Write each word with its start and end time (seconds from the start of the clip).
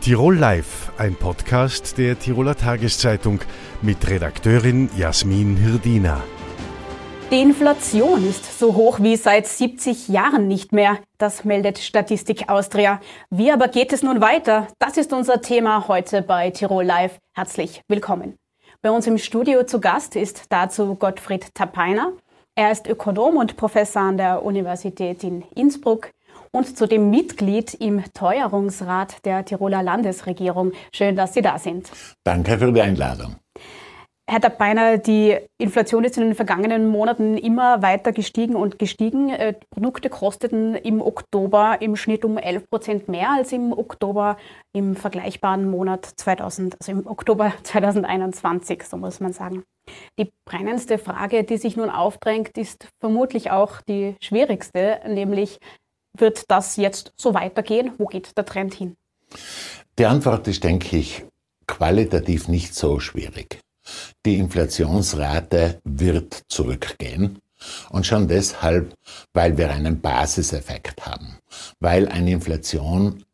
Tirol 0.00 0.38
Live, 0.38 0.90
ein 0.96 1.14
Podcast 1.14 1.98
der 1.98 2.18
Tiroler 2.18 2.56
Tageszeitung 2.56 3.40
mit 3.82 4.08
Redakteurin 4.08 4.88
Jasmin 4.96 5.58
Hirdina. 5.58 6.22
Die 7.30 7.42
Inflation 7.42 8.26
ist 8.26 8.58
so 8.58 8.76
hoch 8.76 9.00
wie 9.00 9.16
seit 9.16 9.46
70 9.46 10.08
Jahren 10.08 10.48
nicht 10.48 10.72
mehr. 10.72 10.96
Das 11.18 11.44
meldet 11.44 11.78
Statistik 11.78 12.48
Austria. 12.48 12.98
Wie 13.28 13.52
aber 13.52 13.68
geht 13.68 13.92
es 13.92 14.02
nun 14.02 14.22
weiter? 14.22 14.68
Das 14.78 14.96
ist 14.96 15.12
unser 15.12 15.42
Thema 15.42 15.86
heute 15.86 16.22
bei 16.22 16.48
Tirol 16.48 16.84
Live. 16.84 17.18
Herzlich 17.34 17.82
willkommen. 17.86 18.36
Bei 18.80 18.90
uns 18.90 19.06
im 19.06 19.18
Studio 19.18 19.64
zu 19.64 19.80
Gast 19.80 20.16
ist 20.16 20.44
dazu 20.48 20.94
Gottfried 20.94 21.54
Tapeiner. 21.54 22.14
Er 22.54 22.72
ist 22.72 22.88
Ökonom 22.88 23.36
und 23.36 23.58
Professor 23.58 24.00
an 24.00 24.16
der 24.16 24.42
Universität 24.42 25.22
in 25.24 25.42
Innsbruck 25.54 26.10
und 26.52 26.76
zudem 26.76 27.10
Mitglied 27.10 27.74
im 27.74 28.02
Teuerungsrat 28.12 29.24
der 29.24 29.44
Tiroler 29.44 29.82
Landesregierung. 29.82 30.72
Schön, 30.94 31.16
dass 31.16 31.34
Sie 31.34 31.42
da 31.42 31.58
sind. 31.58 31.90
Danke 32.24 32.58
für 32.58 32.72
die 32.72 32.82
Einladung. 32.82 33.36
Herr 34.30 34.38
Dabbeiner, 34.38 34.98
die 34.98 35.36
Inflation 35.58 36.04
ist 36.04 36.16
in 36.16 36.22
den 36.22 36.34
vergangenen 36.36 36.86
Monaten 36.86 37.36
immer 37.36 37.82
weiter 37.82 38.12
gestiegen 38.12 38.54
und 38.54 38.78
gestiegen. 38.78 39.30
Äh, 39.30 39.54
Produkte 39.70 40.08
kosteten 40.08 40.76
im 40.76 41.00
Oktober 41.02 41.78
im 41.80 41.96
Schnitt 41.96 42.24
um 42.24 42.38
11 42.38 42.70
Prozent 42.70 43.08
mehr 43.08 43.30
als 43.32 43.50
im 43.50 43.72
Oktober 43.72 44.36
im 44.72 44.94
vergleichbaren 44.94 45.68
Monat 45.68 46.04
2000, 46.04 46.76
also 46.78 46.92
im 46.92 47.08
Oktober 47.08 47.52
2021, 47.64 48.84
so 48.84 48.96
muss 48.98 49.18
man 49.18 49.32
sagen. 49.32 49.64
Die 50.16 50.30
brennendste 50.48 50.98
Frage, 50.98 51.42
die 51.42 51.56
sich 51.56 51.76
nun 51.76 51.90
aufdrängt, 51.90 52.56
ist 52.56 52.86
vermutlich 53.00 53.50
auch 53.50 53.80
die 53.80 54.14
schwierigste, 54.22 55.00
nämlich 55.08 55.58
wird 56.14 56.50
das 56.50 56.76
jetzt 56.76 57.12
so 57.16 57.34
weitergehen? 57.34 57.92
Wo 57.98 58.06
geht 58.06 58.36
der 58.36 58.44
Trend 58.44 58.74
hin? 58.74 58.96
Die 59.98 60.06
Antwort 60.06 60.48
ist, 60.48 60.64
denke 60.64 60.96
ich, 60.96 61.24
qualitativ 61.66 62.48
nicht 62.48 62.74
so 62.74 63.00
schwierig. 63.00 63.60
Die 64.26 64.38
Inflationsrate 64.38 65.80
wird 65.84 66.42
zurückgehen. 66.48 67.38
Und 67.90 68.06
schon 68.06 68.26
deshalb, 68.26 68.94
weil 69.34 69.58
wir 69.58 69.70
einen 69.70 70.00
Basiseffekt 70.00 71.04
haben. 71.04 71.38
Weil 71.78 72.08
eine 72.08 72.32
Inflation 72.32 73.24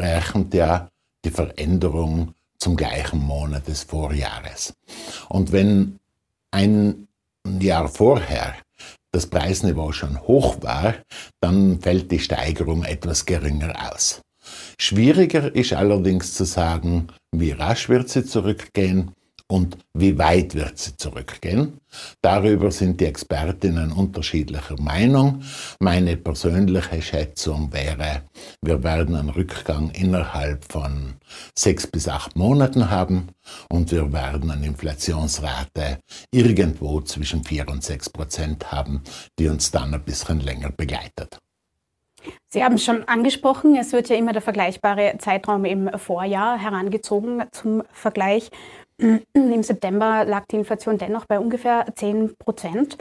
rechnet 0.00 0.54
ja 0.54 0.88
die 1.24 1.30
Veränderung 1.30 2.34
zum 2.58 2.76
gleichen 2.76 3.20
Monat 3.20 3.68
des 3.68 3.82
Vorjahres. 3.82 4.74
Und 5.28 5.52
wenn 5.52 5.98
ein 6.50 7.08
Jahr 7.60 7.88
vorher 7.88 8.54
das 9.12 9.26
Preisniveau 9.26 9.92
schon 9.92 10.20
hoch 10.22 10.56
war, 10.62 10.94
dann 11.40 11.80
fällt 11.80 12.10
die 12.10 12.18
Steigerung 12.18 12.84
etwas 12.84 13.26
geringer 13.26 13.92
aus. 13.92 14.22
Schwieriger 14.80 15.54
ist 15.54 15.72
allerdings 15.72 16.34
zu 16.34 16.44
sagen, 16.44 17.08
wie 17.30 17.52
rasch 17.52 17.88
wird 17.88 18.08
sie 18.08 18.24
zurückgehen 18.24 19.12
und 19.48 19.78
wie 19.94 20.18
weit 20.18 20.54
wird 20.54 20.78
sie 20.78 20.96
zurückgehen. 20.96 21.78
Darüber 22.20 22.70
sind 22.70 23.00
die 23.00 23.06
Expertinnen 23.06 23.92
unterschiedlicher 23.92 24.80
Meinung. 24.80 25.42
Meine 25.78 26.16
persönliche 26.16 27.02
Schätzung 27.02 27.72
wäre, 27.72 28.22
wir 28.62 28.82
werden 28.82 29.16
einen 29.16 29.30
Rückgang 29.30 29.90
innerhalb 29.90 30.64
von 30.70 31.14
sechs 31.56 31.86
bis 31.86 32.08
acht 32.08 32.36
Monaten 32.36 32.90
haben 32.90 33.28
und 33.70 33.90
wir 33.92 34.12
werden 34.12 34.50
eine 34.50 34.66
Inflationsrate 34.66 35.98
irgendwo 36.30 37.00
zwischen 37.00 37.44
vier 37.44 37.68
und 37.68 37.84
sechs 37.84 38.08
Prozent 38.08 38.72
haben, 38.72 39.02
die 39.38 39.48
uns 39.48 39.70
dann 39.70 39.94
ein 39.94 40.02
bisschen 40.02 40.40
länger 40.40 40.70
begleitet. 40.70 41.40
Sie 42.48 42.62
haben 42.62 42.74
es 42.74 42.84
schon 42.84 43.04
angesprochen, 43.08 43.76
es 43.76 43.92
wird 43.92 44.08
ja 44.08 44.16
immer 44.16 44.32
der 44.32 44.42
vergleichbare 44.42 45.14
Zeitraum 45.18 45.64
im 45.64 45.90
Vorjahr 45.98 46.58
herangezogen 46.58 47.44
zum 47.50 47.82
Vergleich. 47.92 48.50
Im 49.32 49.62
September 49.62 50.24
lag 50.24 50.46
die 50.46 50.56
Inflation 50.56 50.98
dennoch 50.98 51.26
bei 51.26 51.38
ungefähr 51.38 51.86
10 51.94 52.36
Prozent. 52.36 52.98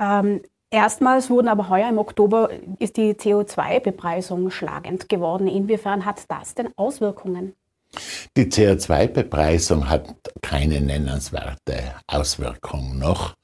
Ähm, 0.00 0.42
erstmals 0.70 1.30
wurden 1.30 1.48
aber 1.48 1.68
heuer 1.68 1.88
im 1.88 1.98
Oktober 1.98 2.50
ist 2.78 2.96
die 2.96 3.14
CO2-Bepreisung 3.14 4.50
schlagend 4.50 5.08
geworden. 5.08 5.46
Inwiefern 5.46 6.04
hat 6.04 6.22
das 6.28 6.54
denn 6.54 6.70
Auswirkungen? 6.76 7.54
Die 8.36 8.46
CO2-Bepreisung 8.46 9.88
hat 9.88 10.12
keine 10.42 10.80
nennenswerte 10.80 11.94
Auswirkung 12.08 12.98
noch, 12.98 13.34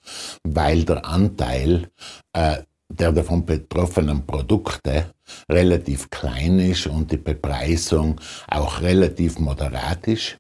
weil 0.43 0.85
der 0.85 1.07
Anteil 1.07 1.89
äh, 2.33 2.63
der 2.91 3.13
davon 3.13 3.47
betroffenen 3.47 4.27
Produkte 4.27 5.15
relativ 5.49 6.11
klein 6.11 6.59
ist 6.59 6.87
und 6.87 7.11
die 7.11 7.17
Bepreisung 7.17 8.21
auch 8.49 8.83
relativ 8.83 9.39
moderat 9.39 10.07
ist 10.09 10.37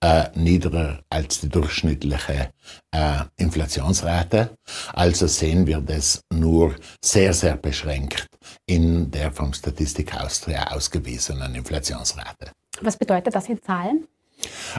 äh, 0.00 0.24
niedriger 0.34 1.00
als 1.08 1.40
die 1.40 1.48
durchschnittliche 1.48 2.50
äh, 2.90 3.20
Inflationsrate. 3.36 4.56
Also 4.92 5.26
sehen 5.26 5.66
wir 5.66 5.80
das 5.80 6.22
nur 6.32 6.74
sehr, 7.02 7.32
sehr 7.32 7.56
beschränkt 7.56 8.26
in 8.66 9.10
der 9.10 9.32
vom 9.32 9.52
Statistik 9.52 10.14
Austria 10.14 10.70
ausgewiesenen 10.72 11.54
Inflationsrate. 11.54 12.52
Was 12.80 12.96
bedeutet 12.96 13.34
das 13.34 13.48
in 13.48 13.62
Zahlen? 13.62 14.06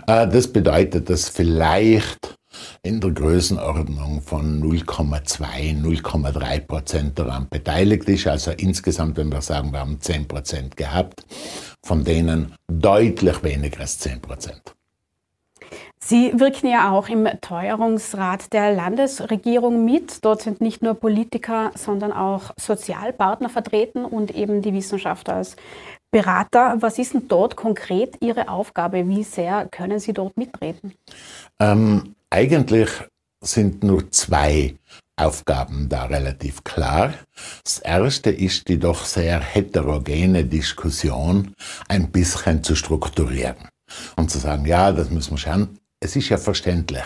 Äh, 0.08 0.28
das 0.28 0.48
bedeutet, 0.52 1.10
dass 1.10 1.30
vielleicht 1.30 2.36
in 2.84 3.02
der 3.02 3.12
Größenordnung 3.12 4.22
von 4.22 4.62
0,2, 4.62 5.82
0,3 5.82 6.60
Prozent 6.62 7.20
daran 7.20 7.48
beteiligt 7.50 8.08
ist. 8.10 8.28
Also 8.28 8.52
insgesamt, 8.52 9.18
wenn 9.18 9.32
wir 9.32 9.42
sagen, 9.42 9.72
wir 9.72 9.80
haben 9.80 10.00
10 10.00 10.28
Prozent 10.28 10.78
gehabt, 10.78 11.26
von 11.84 12.04
denen 12.04 12.54
deutlich 12.68 13.44
weniger 13.44 13.82
als 13.82 14.00
10 14.00 14.22
Prozent. 14.22 14.76
Sie 16.08 16.40
wirken 16.40 16.68
ja 16.68 16.92
auch 16.92 17.10
im 17.10 17.28
Teuerungsrat 17.42 18.54
der 18.54 18.74
Landesregierung 18.74 19.86
mit. 19.86 20.24
Dort 20.24 20.44
sind 20.44 20.62
nicht 20.62 20.84
nur 20.84 20.94
Politiker, 20.94 21.72
sondern 21.74 22.12
auch 22.12 22.52
Sozialpartner 22.58 23.50
vertreten 23.50 24.06
und 24.06 24.36
eben 24.36 24.62
die 24.62 24.74
Wissenschaftler 24.74 25.36
als 25.36 25.56
Berater. 26.12 26.76
Was 26.80 27.00
ist 27.00 27.16
denn 27.16 27.28
dort 27.28 27.56
konkret 27.56 28.18
Ihre 28.22 28.50
Aufgabe? 28.50 29.08
Wie 29.08 29.24
sehr 29.24 29.68
können 29.72 30.00
Sie 30.00 30.14
dort 30.14 30.38
mitreden? 30.38 30.94
Ähm, 31.60 32.16
eigentlich 32.36 32.90
sind 33.42 33.84
nur 33.84 34.12
zwei 34.12 34.76
Aufgaben 35.16 35.88
da 35.88 36.06
relativ 36.06 36.64
klar. 36.66 37.14
Das 37.64 37.80
erste 37.80 38.30
ist 38.30 38.68
die 38.68 38.78
doch 38.78 39.06
sehr 39.06 39.40
heterogene 39.40 40.44
Diskussion 40.44 41.56
ein 41.88 42.12
bisschen 42.12 42.62
zu 42.64 42.76
strukturieren 42.76 43.70
und 44.18 44.30
zu 44.30 44.40
sagen, 44.40 44.66
ja, 44.66 44.92
das 44.92 45.10
müssen 45.10 45.32
wir 45.32 45.38
schauen 45.38 45.80
es 46.06 46.16
ist 46.16 46.30
ja 46.30 46.38
verständlich. 46.38 47.06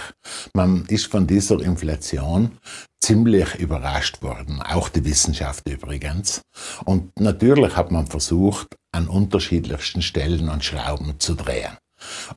Man 0.54 0.86
ist 0.88 1.08
von 1.08 1.26
dieser 1.26 1.62
Inflation 1.62 2.58
ziemlich 3.00 3.56
überrascht 3.56 4.22
worden, 4.22 4.62
auch 4.62 4.90
die 4.90 5.06
Wissenschaft 5.06 5.68
übrigens. 5.70 6.42
Und 6.86 7.18
natürlich 7.20 7.78
hat 7.78 7.92
man 7.92 8.08
versucht, 8.08 8.76
an 8.92 9.08
unterschiedlichsten 9.08 10.02
Stellen 10.02 10.50
und 10.50 10.66
Schrauben 10.66 11.20
zu 11.20 11.36
drehen. 11.36 11.78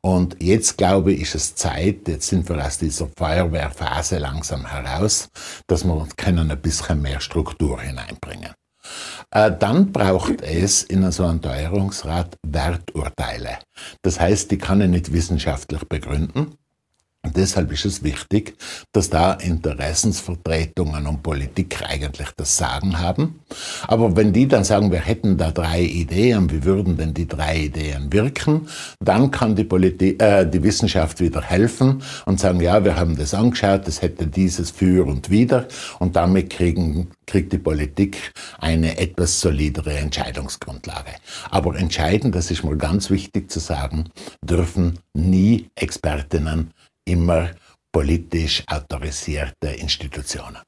Und 0.00 0.37
jetzt 0.43 0.78
glaube 0.78 1.12
ich, 1.12 1.23
ist 1.23 1.34
es 1.34 1.55
Zeit, 1.55 2.09
jetzt 2.09 2.28
sind 2.28 2.49
wir 2.49 2.65
aus 2.65 2.78
dieser 2.78 3.09
Feuerwehrphase 3.17 4.19
langsam 4.19 4.67
heraus, 4.67 5.28
dass 5.67 5.84
wir 5.84 6.06
können 6.17 6.50
ein 6.50 6.61
bisschen 6.61 7.03
mehr 7.03 7.21
Struktur 7.21 7.81
hineinbringen. 7.81 8.55
Äh, 9.31 9.53
dann 9.59 9.93
braucht 9.93 10.43
es 10.43 10.83
in 10.83 11.11
so 11.12 11.25
einem 11.25 11.41
Teuerungsrat 11.41 12.37
Werturteile. 12.45 13.59
Das 14.03 14.21
heißt, 14.21 14.50
die 14.50 14.59
kann 14.59 14.81
ich 14.81 14.89
nicht 14.89 15.12
wissenschaftlich 15.12 15.84
begründen. 15.89 16.56
Deshalb 17.25 17.71
ist 17.71 17.84
es 17.84 18.03
wichtig, 18.03 18.56
dass 18.91 19.09
da 19.09 19.34
Interessensvertretungen 19.34 21.06
und 21.06 21.22
Politik 21.22 21.78
eigentlich 21.88 22.28
das 22.37 22.56
Sagen 22.56 22.99
haben. 22.99 23.41
Aber 23.87 24.16
wenn 24.16 24.33
die 24.33 24.49
dann 24.49 24.64
sagen, 24.64 24.91
wir 24.91 24.99
hätten 24.99 25.38
da 25.38 25.52
drei 25.52 25.82
Ideen, 25.82 26.50
wie 26.50 26.64
würden 26.64 26.97
denn 26.97 27.14
die 27.14 27.29
drei 27.29 27.67
Ideen 27.67 28.12
wirken, 28.12 28.67
dann 28.99 29.31
kann 29.31 29.55
die, 29.55 29.62
Politik, 29.62 30.20
äh, 30.20 30.44
die 30.44 30.64
Wissenschaft 30.64 31.20
wieder 31.20 31.43
helfen 31.43 32.02
und 32.26 32.41
sagen, 32.41 32.61
ja, 32.61 32.85
wir 32.85 32.97
haben 32.97 33.17
das 33.17 33.35
angeschaut, 33.35 33.87
es 33.87 34.02
hätte 34.02 34.26
dieses 34.26 34.73
für 34.73 35.06
und 35.06 35.31
wieder 35.31 35.69
und 36.00 36.17
damit 36.17 36.50
kriegen, 36.50 37.12
kriegt 37.26 37.52
die 37.52 37.58
Politik 37.58 38.32
eine 38.58 38.99
etwas 38.99 39.41
solidere 39.41 39.97
Entscheidungsgrundlage. 39.97 41.12
Aber 41.50 41.76
entscheiden, 41.76 42.32
das 42.32 42.50
ist 42.50 42.64
mal 42.64 42.76
ganz 42.76 43.11
wichtig 43.11 43.49
zu 43.49 43.61
sagen, 43.61 44.08
dürfen 44.43 44.99
nie 45.14 45.70
Expertinnen 45.76 46.73
immer 47.04 47.50
politisch 47.90 48.64
autorisierte 48.66 49.69
Institutionen. 49.69 50.58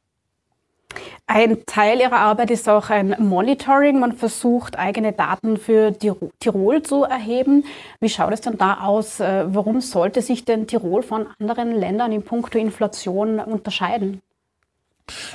Ein 1.26 1.64
Teil 1.64 2.00
Ihrer 2.00 2.19
Arbeit 2.19 2.50
ist 2.50 2.69
auch 2.69 2.90
ein 2.90 3.16
Monitoring. 3.19 3.98
Man 3.98 4.12
versucht, 4.12 4.78
eigene 4.78 5.12
Daten 5.12 5.56
für 5.56 5.96
Tirol 6.38 6.82
zu 6.82 7.04
erheben. 7.04 7.64
Wie 8.00 8.10
schaut 8.10 8.32
es 8.32 8.42
denn 8.42 8.58
da 8.58 8.81
aus? 8.81 9.20
Äh, 9.20 9.46
warum 9.48 9.81
sollte 9.81 10.20
sich 10.20 10.44
denn 10.44 10.66
Tirol 10.66 11.02
von 11.02 11.26
anderen 11.40 11.75
Ländern 11.75 12.12
in 12.12 12.22
puncto 12.22 12.58
Inflation 12.58 13.40
unterscheiden? 13.40 14.20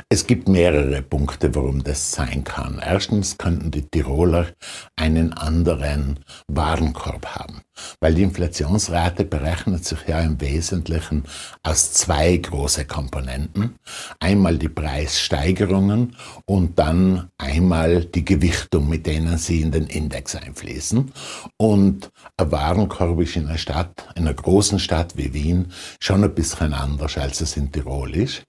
Es 0.10 0.26
gibt 0.26 0.48
mehrere 0.48 1.04
Punkte, 1.04 1.54
warum 1.54 1.84
das 1.84 2.12
sein 2.12 2.44
kann. 2.44 2.82
Erstens 2.84 3.38
könnten 3.38 3.70
die 3.70 3.84
Tiroler 3.84 4.48
einen 4.96 5.34
anderen 5.34 6.20
Warenkorb 6.48 7.28
haben, 7.28 7.62
weil 8.00 8.16
die 8.16 8.24
Inflationsrate 8.24 9.26
berechnet 9.26 9.86
sich 9.86 10.00
ja 10.08 10.20
im 10.22 10.42
Wesentlichen 10.42 11.26
aus 11.62 11.94
zwei 11.94 12.38
große 12.38 12.86
Komponenten. 12.86 13.76
Einmal 14.20 14.58
die 14.58 14.70
Preissteigerungen 14.70 16.16
und 16.46 16.80
dann 16.80 17.30
einmal 17.38 18.06
die 18.06 18.26
Gewichtung, 18.26 18.90
mit 18.90 19.06
denen 19.06 19.38
sie 19.38 19.62
in 19.62 19.72
den 19.72 19.86
Index 19.86 20.36
einfließen. 20.36 21.12
Und 21.58 22.12
ein 22.38 22.52
Warenkorb 22.52 23.22
ist 23.22 23.36
in 23.36 23.48
einer 23.48 23.60
Stadt, 23.60 24.08
in 24.16 24.24
einer 24.24 24.34
großen 24.34 24.80
Stadt 24.80 25.16
wie 25.18 25.34
Wien, 25.34 25.72
schon 26.00 26.24
ein 26.24 26.34
bisschen 26.34 26.74
anders, 26.74 27.18
als 27.20 27.42
es 27.42 27.56
in 27.58 27.72
Tirol 27.72 28.16
ist. 28.16 28.44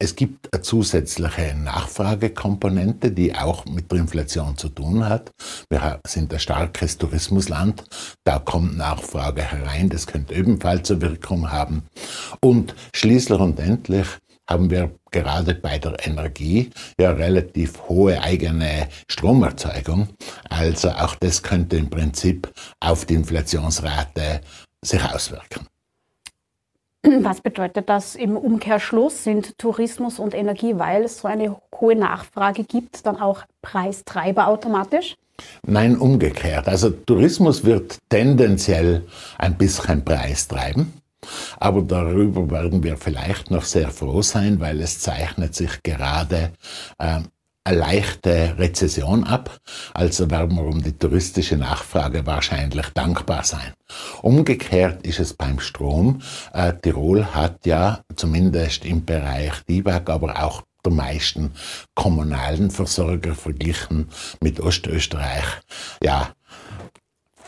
Es 0.00 0.16
gibt 0.16 0.52
eine 0.52 0.60
zusätzliche 0.62 1.54
Nachfragekomponente, 1.54 3.12
die 3.12 3.34
auch 3.34 3.64
mit 3.64 3.92
der 3.92 4.00
Inflation 4.00 4.56
zu 4.56 4.68
tun 4.68 5.08
hat. 5.08 5.30
Wir 5.70 6.00
sind 6.06 6.32
ein 6.32 6.40
starkes 6.40 6.98
Tourismusland. 6.98 7.84
Da 8.24 8.40
kommt 8.40 8.76
Nachfrage 8.76 9.42
herein. 9.42 9.88
Das 9.88 10.06
könnte 10.06 10.34
ebenfalls 10.34 10.90
eine 10.90 11.00
Wirkung 11.00 11.50
haben. 11.50 11.84
Und 12.40 12.74
schließlich 12.92 13.38
und 13.38 13.60
endlich 13.60 14.06
haben 14.48 14.68
wir 14.68 14.94
gerade 15.10 15.54
bei 15.54 15.78
der 15.78 15.94
Energie 16.06 16.70
ja 17.00 17.12
relativ 17.12 17.88
hohe 17.88 18.20
eigene 18.20 18.88
Stromerzeugung. 19.08 20.08
Also 20.50 20.90
auch 20.90 21.14
das 21.14 21.42
könnte 21.42 21.76
im 21.76 21.88
Prinzip 21.88 22.52
auf 22.80 23.06
die 23.06 23.14
Inflationsrate 23.14 24.40
sich 24.84 25.02
auswirken. 25.02 25.66
Was 27.20 27.40
bedeutet 27.40 27.88
das 27.88 28.14
im 28.14 28.36
Umkehrschluss? 28.36 29.24
Sind 29.24 29.58
Tourismus 29.58 30.18
und 30.18 30.34
Energie, 30.34 30.78
weil 30.78 31.04
es 31.04 31.18
so 31.18 31.28
eine 31.28 31.56
hohe 31.74 31.96
Nachfrage 31.96 32.64
gibt, 32.64 33.06
dann 33.06 33.20
auch 33.20 33.42
Preistreiber 33.62 34.48
automatisch? 34.48 35.16
Nein, 35.66 35.96
umgekehrt. 35.96 36.68
Also 36.68 36.90
Tourismus 36.90 37.64
wird 37.64 37.98
tendenziell 38.08 39.04
ein 39.38 39.56
bisschen 39.58 40.04
Preis 40.04 40.48
treiben. 40.48 40.92
Aber 41.58 41.82
darüber 41.82 42.50
werden 42.50 42.82
wir 42.82 42.96
vielleicht 42.96 43.50
noch 43.50 43.64
sehr 43.64 43.90
froh 43.90 44.22
sein, 44.22 44.60
weil 44.60 44.80
es 44.80 45.00
zeichnet 45.00 45.54
sich 45.54 45.82
gerade 45.82 46.52
äh, 46.98 47.20
eine 47.64 47.78
leichte 47.78 48.58
Rezession 48.58 49.24
ab, 49.24 49.58
also 49.94 50.30
werden 50.30 50.56
wir 50.56 50.64
um 50.64 50.82
die 50.82 50.96
touristische 50.96 51.56
Nachfrage 51.56 52.26
wahrscheinlich 52.26 52.86
dankbar 52.90 53.44
sein. 53.44 53.72
Umgekehrt 54.20 55.06
ist 55.06 55.18
es 55.18 55.32
beim 55.32 55.60
Strom. 55.60 56.20
Äh, 56.52 56.74
Tirol 56.74 57.24
hat 57.34 57.64
ja 57.64 58.02
zumindest 58.16 58.84
im 58.84 59.04
Bereich 59.04 59.52
DIBAG, 59.68 60.10
aber 60.10 60.42
auch 60.42 60.62
der 60.84 60.92
meisten 60.92 61.52
kommunalen 61.94 62.70
Versorger 62.70 63.34
verglichen 63.34 64.08
mit 64.40 64.60
Ostösterreich, 64.60 65.46
ja, 66.02 66.34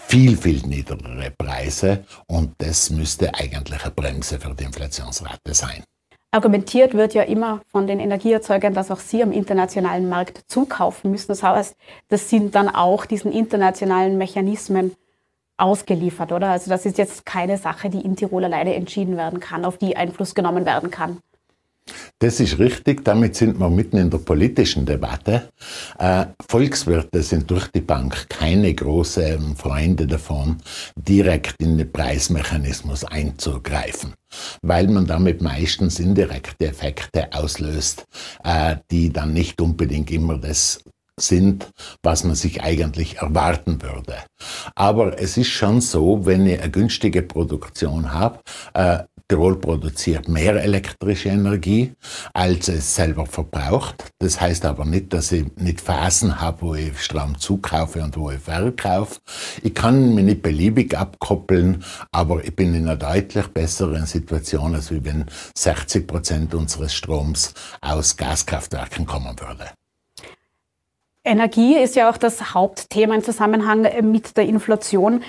viel, 0.06 0.36
viel 0.36 0.62
niedrigere 0.66 1.30
Preise 1.32 2.04
und 2.26 2.54
das 2.58 2.90
müsste 2.90 3.34
eigentlich 3.34 3.82
eine 3.82 3.90
Bremse 3.90 4.38
für 4.38 4.54
die 4.54 4.64
Inflationsrate 4.64 5.52
sein. 5.52 5.84
Argumentiert 6.36 6.92
wird 6.92 7.14
ja 7.14 7.22
immer 7.22 7.62
von 7.66 7.86
den 7.86 7.98
Energieerzeugern, 7.98 8.74
dass 8.74 8.90
auch 8.90 8.98
sie 8.98 9.22
am 9.22 9.32
internationalen 9.32 10.06
Markt 10.06 10.42
zukaufen 10.48 11.10
müssen. 11.10 11.28
Das 11.28 11.42
heißt, 11.42 11.74
das 12.08 12.28
sind 12.28 12.54
dann 12.54 12.68
auch 12.68 13.06
diesen 13.06 13.32
internationalen 13.32 14.18
Mechanismen 14.18 14.94
ausgeliefert, 15.56 16.32
oder? 16.32 16.50
Also 16.50 16.68
das 16.68 16.84
ist 16.84 16.98
jetzt 16.98 17.24
keine 17.24 17.56
Sache, 17.56 17.88
die 17.88 18.02
in 18.02 18.16
Tirol 18.16 18.44
alleine 18.44 18.74
entschieden 18.74 19.16
werden 19.16 19.40
kann, 19.40 19.64
auf 19.64 19.78
die 19.78 19.96
Einfluss 19.96 20.34
genommen 20.34 20.66
werden 20.66 20.90
kann. 20.90 21.22
Das 22.18 22.40
ist 22.40 22.58
richtig, 22.58 23.04
damit 23.04 23.36
sind 23.36 23.60
wir 23.60 23.68
mitten 23.68 23.98
in 23.98 24.10
der 24.10 24.18
politischen 24.18 24.86
Debatte. 24.86 25.50
Äh, 25.98 26.26
Volkswirte 26.48 27.22
sind 27.22 27.50
durch 27.50 27.68
die 27.68 27.82
Bank 27.82 28.28
keine 28.28 28.72
großen 28.74 29.54
Freunde 29.56 30.06
davon, 30.06 30.56
direkt 30.96 31.56
in 31.60 31.76
den 31.76 31.92
Preismechanismus 31.92 33.04
einzugreifen, 33.04 34.14
weil 34.62 34.88
man 34.88 35.06
damit 35.06 35.42
meistens 35.42 36.00
indirekte 36.00 36.68
Effekte 36.68 37.32
auslöst, 37.32 38.06
äh, 38.44 38.76
die 38.90 39.12
dann 39.12 39.32
nicht 39.32 39.60
unbedingt 39.60 40.10
immer 40.10 40.38
das 40.38 40.80
sind, 41.18 41.70
was 42.02 42.24
man 42.24 42.34
sich 42.34 42.62
eigentlich 42.62 43.18
erwarten 43.18 43.80
würde. 43.82 44.16
Aber 44.74 45.20
es 45.20 45.36
ist 45.36 45.48
schon 45.48 45.80
so, 45.80 46.26
wenn 46.26 46.46
ich 46.46 46.60
eine 46.60 46.70
günstige 46.70 47.22
Produktion 47.22 48.12
habe, 48.12 48.40
äh, 48.74 48.98
Tirol 49.28 49.56
produziert 49.56 50.28
mehr 50.28 50.54
elektrische 50.62 51.30
Energie, 51.30 51.94
als 52.32 52.68
es 52.68 52.94
selber 52.94 53.26
verbraucht. 53.26 54.04
Das 54.20 54.40
heißt 54.40 54.64
aber 54.64 54.84
nicht, 54.84 55.12
dass 55.12 55.32
ich 55.32 55.46
nicht 55.56 55.80
Phasen 55.80 56.40
habe, 56.40 56.62
wo 56.62 56.74
ich 56.74 57.02
Strom 57.02 57.36
zukaufe 57.36 58.02
und 58.04 58.16
wo 58.16 58.30
ich 58.30 58.38
verkaufe. 58.38 59.18
Ich 59.64 59.74
kann 59.74 60.14
mich 60.14 60.24
nicht 60.24 60.42
beliebig 60.42 60.96
abkoppeln, 60.96 61.82
aber 62.12 62.44
ich 62.44 62.54
bin 62.54 62.72
in 62.72 62.84
einer 62.84 62.96
deutlich 62.96 63.48
besseren 63.48 64.06
Situation, 64.06 64.76
als 64.76 64.92
wenn 64.92 65.24
60 65.56 66.06
Prozent 66.06 66.54
unseres 66.54 66.94
Stroms 66.94 67.52
aus 67.80 68.16
Gaskraftwerken 68.16 69.06
kommen 69.06 69.34
würde. 69.40 69.70
Energie 71.24 71.76
ist 71.76 71.96
ja 71.96 72.08
auch 72.08 72.16
das 72.16 72.54
Hauptthema 72.54 73.16
im 73.16 73.24
Zusammenhang 73.24 73.88
mit 74.12 74.36
der 74.36 74.46
Inflation. 74.46 75.24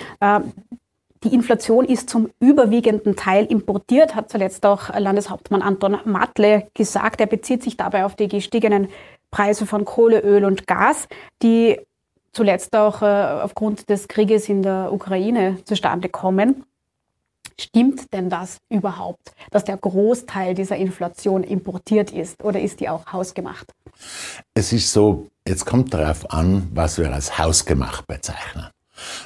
Die 1.24 1.34
Inflation 1.34 1.86
ist 1.86 2.10
zum 2.10 2.30
überwiegenden 2.40 3.16
Teil 3.16 3.46
importiert, 3.46 4.16
hat 4.16 4.30
zuletzt 4.30 4.66
auch 4.66 4.90
Landeshauptmann 4.98 5.62
Anton 5.62 5.98
Matle 6.06 6.68
gesagt. 6.74 7.20
Er 7.22 7.28
bezieht 7.28 7.64
sich 7.64 7.76
dabei 7.78 8.06
auf 8.06 8.16
die 8.16 8.28
gestiegenen 8.28 8.90
Preise 9.32 9.66
von 9.66 9.84
Kohle, 9.84 10.20
Öl 10.22 10.46
und 10.46 10.68
Gas, 10.68 11.08
die 11.42 11.80
zuletzt 12.34 12.76
auch 12.76 13.02
äh, 13.02 13.06
aufgrund 13.06 13.90
des 13.90 14.08
Krieges 14.08 14.48
in 14.48 14.62
der 14.62 14.90
Ukraine 14.92 15.58
zustande 15.66 16.08
kommen. 16.08 16.64
Stimmt 17.60 18.14
denn 18.14 18.30
das 18.30 18.58
überhaupt, 18.70 19.32
dass 19.50 19.64
der 19.64 19.78
Großteil 19.78 20.54
dieser 20.54 20.76
Inflation 20.76 21.44
importiert 21.44 22.12
ist 22.12 22.44
oder 22.44 22.62
ist 22.62 22.80
die 22.80 22.90
auch 22.90 23.12
hausgemacht? 23.12 23.74
Es 24.54 24.72
ist 24.72 24.94
so, 24.94 25.28
jetzt 25.48 25.66
kommt 25.66 25.92
darauf 25.92 26.30
an, 26.30 26.70
was 26.74 27.00
wir 27.00 27.12
als 27.12 27.40
hausgemacht 27.40 28.06
bezeichnen. 28.06 28.68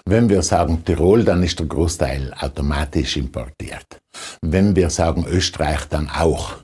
Wenn 0.06 0.30
wir 0.30 0.42
sagen 0.42 0.84
Tirol, 0.86 1.24
dann 1.24 1.44
ist 1.44 1.60
der 1.60 1.68
Großteil 1.68 2.34
automatisch 2.40 3.18
importiert. 3.18 4.00
Wenn 4.42 4.76
wir 4.76 4.90
sagen 4.90 5.26
Österreich, 5.28 5.86
dann 5.90 6.10
auch. 6.10 6.56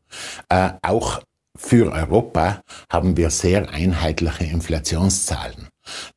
Äh, 0.49 0.71
auch 0.81 1.21
für 1.57 1.91
Europa 1.91 2.61
haben 2.91 3.17
wir 3.17 3.29
sehr 3.31 3.69
einheitliche 3.71 4.45
Inflationszahlen. 4.45 5.69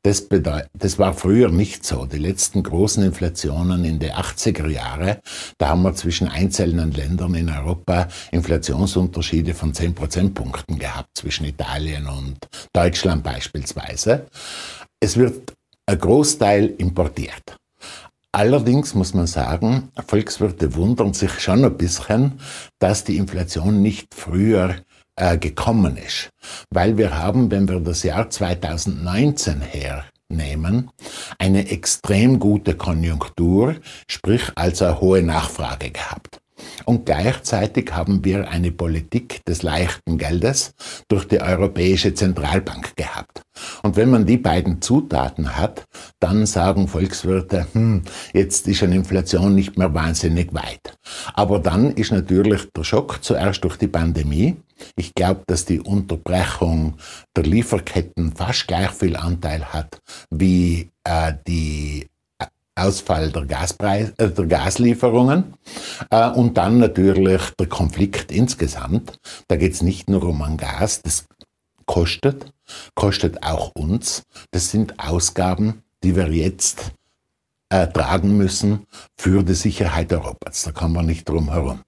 Das, 0.03 0.27
das 0.73 0.99
war 0.99 1.13
früher 1.13 1.49
nicht 1.49 1.85
so. 1.85 2.05
Die 2.05 2.17
letzten 2.17 2.61
großen 2.61 3.03
Inflationen 3.03 3.85
in 3.85 3.99
den 3.99 4.11
80er 4.11 4.67
Jahren, 4.67 5.17
da 5.57 5.69
haben 5.69 5.81
wir 5.81 5.95
zwischen 5.95 6.27
einzelnen 6.27 6.91
Ländern 6.91 7.33
in 7.35 7.49
Europa 7.49 8.07
Inflationsunterschiede 8.31 9.53
von 9.53 9.73
10 9.73 9.95
Prozentpunkten 9.95 10.77
gehabt, 10.77 11.09
zwischen 11.15 11.45
Italien 11.45 12.07
und 12.07 12.37
Deutschland 12.73 13.23
beispielsweise. 13.23 14.27
Es 14.99 15.17
wird 15.17 15.53
ein 15.85 15.99
Großteil 15.99 16.65
importiert. 16.77 17.57
Allerdings 18.33 18.95
muss 18.95 19.13
man 19.13 19.27
sagen, 19.27 19.89
Volkswirte 20.07 20.75
wundern 20.75 21.13
sich 21.13 21.39
schon 21.39 21.65
ein 21.65 21.75
bisschen, 21.75 22.39
dass 22.79 23.03
die 23.03 23.17
Inflation 23.17 23.81
nicht 23.81 24.13
früher 24.15 24.77
äh, 25.17 25.37
gekommen 25.37 25.97
ist. 25.97 26.29
Weil 26.69 26.97
wir 26.97 27.17
haben, 27.17 27.51
wenn 27.51 27.67
wir 27.67 27.81
das 27.81 28.03
Jahr 28.03 28.29
2019 28.29 29.61
hernehmen, 29.61 30.89
eine 31.39 31.69
extrem 31.69 32.39
gute 32.39 32.75
Konjunktur, 32.75 33.75
sprich 34.09 34.51
also 34.55 34.85
eine 34.85 35.01
hohe 35.01 35.21
Nachfrage 35.21 35.91
gehabt. 35.91 36.40
Und 36.85 37.05
gleichzeitig 37.05 37.91
haben 37.91 38.23
wir 38.25 38.49
eine 38.49 38.71
Politik 38.71 39.43
des 39.45 39.63
leichten 39.63 40.17
Geldes 40.17 40.73
durch 41.07 41.27
die 41.27 41.41
Europäische 41.41 42.13
Zentralbank 42.13 42.95
gehabt. 42.95 43.41
Und 43.83 43.95
wenn 43.95 44.09
man 44.09 44.25
die 44.25 44.37
beiden 44.37 44.81
Zutaten 44.81 45.57
hat, 45.57 45.85
dann 46.19 46.45
sagen 46.45 46.87
Volkswirte, 46.87 47.67
hm, 47.73 48.03
jetzt 48.33 48.67
ist 48.67 48.83
eine 48.83 48.95
Inflation 48.95 49.55
nicht 49.55 49.77
mehr 49.77 49.93
wahnsinnig 49.93 50.53
weit. 50.53 50.97
Aber 51.33 51.59
dann 51.59 51.91
ist 51.91 52.11
natürlich 52.11 52.69
der 52.75 52.83
Schock 52.83 53.23
zuerst 53.23 53.63
durch 53.63 53.77
die 53.77 53.87
Pandemie. 53.87 54.57
Ich 54.95 55.13
glaube, 55.13 55.43
dass 55.47 55.65
die 55.65 55.79
Unterbrechung 55.79 56.97
der 57.35 57.43
Lieferketten 57.43 58.33
fast 58.33 58.67
gleich 58.67 58.91
viel 58.91 59.15
Anteil 59.15 59.65
hat 59.65 60.01
wie 60.31 60.89
äh, 61.03 61.33
die 61.47 62.07
Ausfall 62.81 63.31
der, 63.31 63.45
Gaspreis, 63.45 64.11
äh, 64.17 64.29
der 64.29 64.45
Gaslieferungen 64.45 65.53
äh, 66.09 66.29
und 66.29 66.57
dann 66.57 66.79
natürlich 66.79 67.41
der 67.59 67.67
Konflikt 67.67 68.31
insgesamt. 68.31 69.19
Da 69.47 69.55
geht 69.55 69.73
es 69.73 69.81
nicht 69.81 70.09
nur 70.09 70.23
um 70.23 70.41
ein 70.41 70.57
Gas, 70.57 71.01
das 71.01 71.25
kostet, 71.85 72.51
kostet 72.95 73.43
auch 73.43 73.71
uns. 73.75 74.23
Das 74.51 74.71
sind 74.71 74.99
Ausgaben, 74.99 75.83
die 76.03 76.15
wir 76.15 76.31
jetzt 76.31 76.91
äh, 77.69 77.87
tragen 77.87 78.37
müssen 78.37 78.85
für 79.17 79.43
die 79.43 79.53
Sicherheit 79.53 80.11
Europas. 80.11 80.63
Da 80.63 80.71
kommen 80.71 80.93
wir 80.93 81.03
nicht 81.03 81.27
drum 81.27 81.51
herum. 81.51 81.81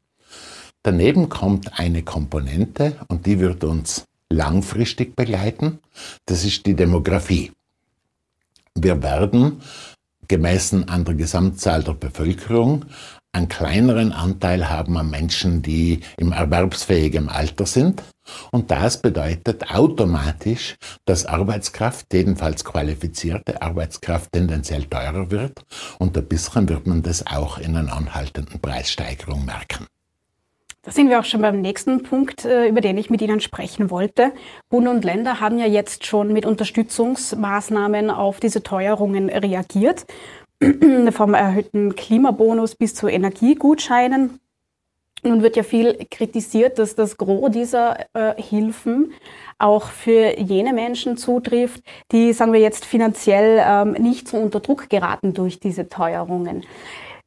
Daneben 0.82 1.30
kommt 1.30 1.80
eine 1.80 2.04
Komponente 2.04 2.98
und 3.08 3.26
die 3.26 3.40
wird 3.40 3.64
uns 3.64 4.06
langfristig 4.30 5.16
begleiten. 5.16 5.80
Das 6.26 6.44
ist 6.44 6.66
die 6.66 6.76
Demografie. 6.76 7.52
Wir 8.76 9.02
werden 9.02 9.62
gemessen 10.28 10.90
an 10.90 11.06
der 11.06 11.16
Gesamtzahl 11.16 11.84
der 11.84 11.94
Bevölkerung 11.94 12.86
einen 13.36 13.50
kleineren 13.50 14.12
Anteil 14.12 14.70
haben 14.70 14.96
an 14.96 15.10
Menschen, 15.10 15.64
die 15.64 16.02
im 16.18 16.32
erwerbsfähigen 16.32 17.30
Alter 17.30 17.66
sind. 17.66 18.04
Und 18.52 18.70
das 18.70 19.02
bedeutet 19.02 19.72
automatisch, 19.72 20.76
dass 21.06 21.26
Arbeitskraft, 21.26 22.14
jedenfalls 22.14 22.64
qualifizierte 22.64 23.62
Arbeitskraft, 23.62 24.32
tendenziell 24.32 24.86
teurer 24.86 25.32
wird. 25.32 25.66
Und 25.98 26.16
ein 26.16 26.28
bisschen 26.28 26.70
wird 26.70 26.86
man 26.86 27.02
das 27.02 27.26
auch 27.26 27.58
in 27.58 27.76
einer 27.76 27.94
anhaltenden 27.94 28.62
Preissteigerung 28.62 29.46
merken. 29.46 29.88
Da 30.86 30.92
sind 30.92 31.10
wir 31.10 31.20
auch 31.20 31.24
schon 31.24 31.42
beim 31.42 31.62
nächsten 31.62 32.04
Punkt, 32.04 32.44
äh, 32.44 32.68
über 32.68 32.82
den 32.82 32.98
ich 32.98 33.10
mit 33.10 33.22
Ihnen 33.22 33.40
sprechen 33.40 33.90
wollte. 33.90 34.34
Bund 34.70 34.88
und 34.90 35.06
Länder 35.06 35.40
haben 35.40 35.58
ja 35.58 35.66
jetzt 35.66 36.06
schon 36.06 36.34
mit 36.34 36.46
Unterstützungsmaßnahmen 36.46 38.10
auf 38.12 38.42
diese 38.42 38.64
Teuerungen 38.64 39.30
reagiert. 39.30 40.06
Vom 41.12 41.34
erhöhten 41.34 41.96
Klimabonus 41.96 42.76
bis 42.76 42.96
zu 42.96 43.08
Energiegutscheinen. 43.08 44.42
Nun 45.24 45.42
wird 45.42 45.56
ja 45.56 45.64
viel 45.64 46.06
kritisiert, 46.12 46.78
dass 46.80 46.96
das 46.96 47.16
Gros 47.16 47.50
dieser 47.50 47.98
äh, 48.14 48.42
Hilfen 48.42 49.14
auch 49.58 49.86
für 49.86 50.38
jene 50.38 50.74
Menschen 50.74 51.16
zutrifft, 51.16 51.82
die, 52.12 52.34
sagen 52.34 52.52
wir 52.52 52.60
jetzt, 52.60 52.84
finanziell 52.84 53.64
ähm, 53.66 53.92
nicht 53.94 54.28
so 54.28 54.36
unter 54.36 54.60
Druck 54.60 54.90
geraten 54.90 55.34
durch 55.34 55.62
diese 55.62 55.88
Teuerungen. 55.88 56.66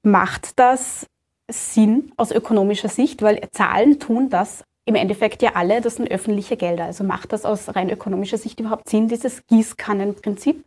Macht 0.03 0.59
das 0.59 1.07
Sinn 1.51 2.13
aus 2.17 2.31
ökonomischer 2.31 2.89
Sicht, 2.89 3.23
weil 3.23 3.41
Zahlen 3.53 3.99
tun 3.99 4.31
das 4.31 4.65
im 4.85 4.95
Endeffekt 4.95 5.43
ja 5.43 5.53
alle, 5.55 5.81
das 5.81 5.97
sind 5.97 6.11
öffentliche 6.11 6.57
Gelder. 6.57 6.85
Also 6.85 7.05
macht 7.05 7.33
das 7.33 7.45
aus 7.45 7.75
rein 7.75 7.91
ökonomischer 7.91 8.39
Sicht 8.39 8.61
überhaupt 8.61 8.89
Sinn, 8.89 9.09
dieses 9.09 9.45
Gießkannenprinzip? 9.47 10.65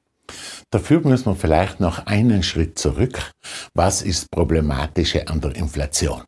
Dafür 0.69 1.01
müssen 1.01 1.25
wir 1.25 1.35
vielleicht 1.35 1.79
noch 1.79 2.05
einen 2.05 2.43
Schritt 2.43 2.77
zurück. 2.77 3.31
Was 3.73 4.01
ist 4.01 4.29
problematische 4.29 5.27
an 5.27 5.41
der 5.41 5.55
Inflation? 5.55 6.23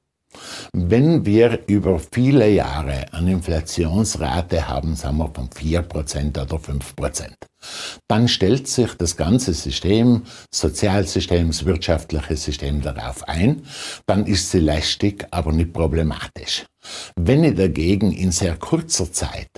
Wenn 0.74 1.26
wir 1.26 1.68
über 1.68 2.00
viele 2.12 2.50
Jahre 2.50 3.06
eine 3.12 3.32
Inflationsrate 3.32 4.68
haben, 4.68 4.96
sagen 4.96 5.18
wir 5.18 5.32
von 5.34 5.50
4% 5.50 6.42
oder 6.42 6.58
5%, 6.58 7.34
dann 8.08 8.28
stellt 8.28 8.68
sich 8.68 8.94
das 8.96 9.18
ganze 9.18 9.54
System, 9.54 10.24
Sozialsystem, 10.54 11.48
das 11.48 11.66
wirtschaftliche 11.66 12.36
System 12.36 12.82
darauf 12.82 13.28
ein, 13.28 13.64
dann 14.06 14.26
ist 14.26 14.52
sie 14.52 14.60
lästig, 14.60 15.28
aber 15.32 15.52
nicht 15.52 15.74
problematisch. 15.74 16.66
Wenn 17.16 17.44
ich 17.44 17.56
dagegen 17.56 18.12
in 18.12 18.32
sehr 18.32 18.56
kurzer 18.56 19.12
Zeit 19.12 19.50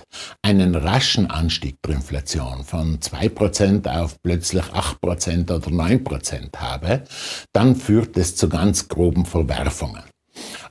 einen 0.42 0.74
raschen 0.74 1.30
Anstieg 1.30 1.76
der 1.82 1.94
Inflation 1.94 2.64
von 2.64 2.98
2% 2.98 3.86
auf 3.88 4.16
plötzlich 4.22 4.64
8% 4.64 5.50
oder 5.50 5.68
9% 5.68 6.56
habe, 6.56 7.04
dann 7.52 7.76
führt 7.76 8.16
es 8.16 8.36
zu 8.36 8.48
ganz 8.48 8.88
groben 8.88 9.24
Verwerfungen. 9.24 10.02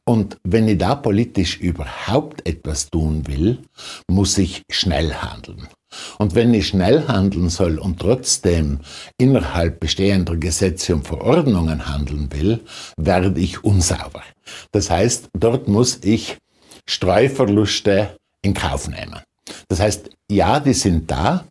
Und 0.05 0.38
wenn 0.43 0.67
ich 0.67 0.77
da 0.77 0.95
politisch 0.95 1.57
überhaupt 1.60 2.45
etwas 2.45 2.89
tun 2.89 3.25
will, 3.27 3.60
muss 4.10 4.38
ich 4.38 4.63
schnell 4.69 5.13
handeln. 5.13 5.67
Und 6.17 6.36
wenn 6.36 6.53
ich 6.53 6.67
schnell 6.67 7.07
handeln 7.07 7.50
soll 7.50 7.77
und 7.77 8.00
trotzdem 8.00 8.79
innerhalb 9.17 9.79
bestehender 9.79 10.36
Gesetze 10.36 10.95
und 10.95 11.07
Verordnungen 11.07 11.88
handeln 11.88 12.29
will, 12.31 12.62
werde 12.98 13.39
ich 13.39 13.63
unsauber. 13.63 14.24
Das 14.72 14.89
heißt, 14.89 15.29
dort 15.33 15.67
muss 15.67 16.00
ich 16.03 16.38
Streuverluste 16.86 18.17
in 18.41 18.53
Kauf 18.53 18.88
nehmen. 18.88 19.22
Das 19.69 19.79
heißt, 19.79 20.10
ja, 20.29 20.60
die 20.60 20.74
sind 20.74 21.10
da. 21.10 21.45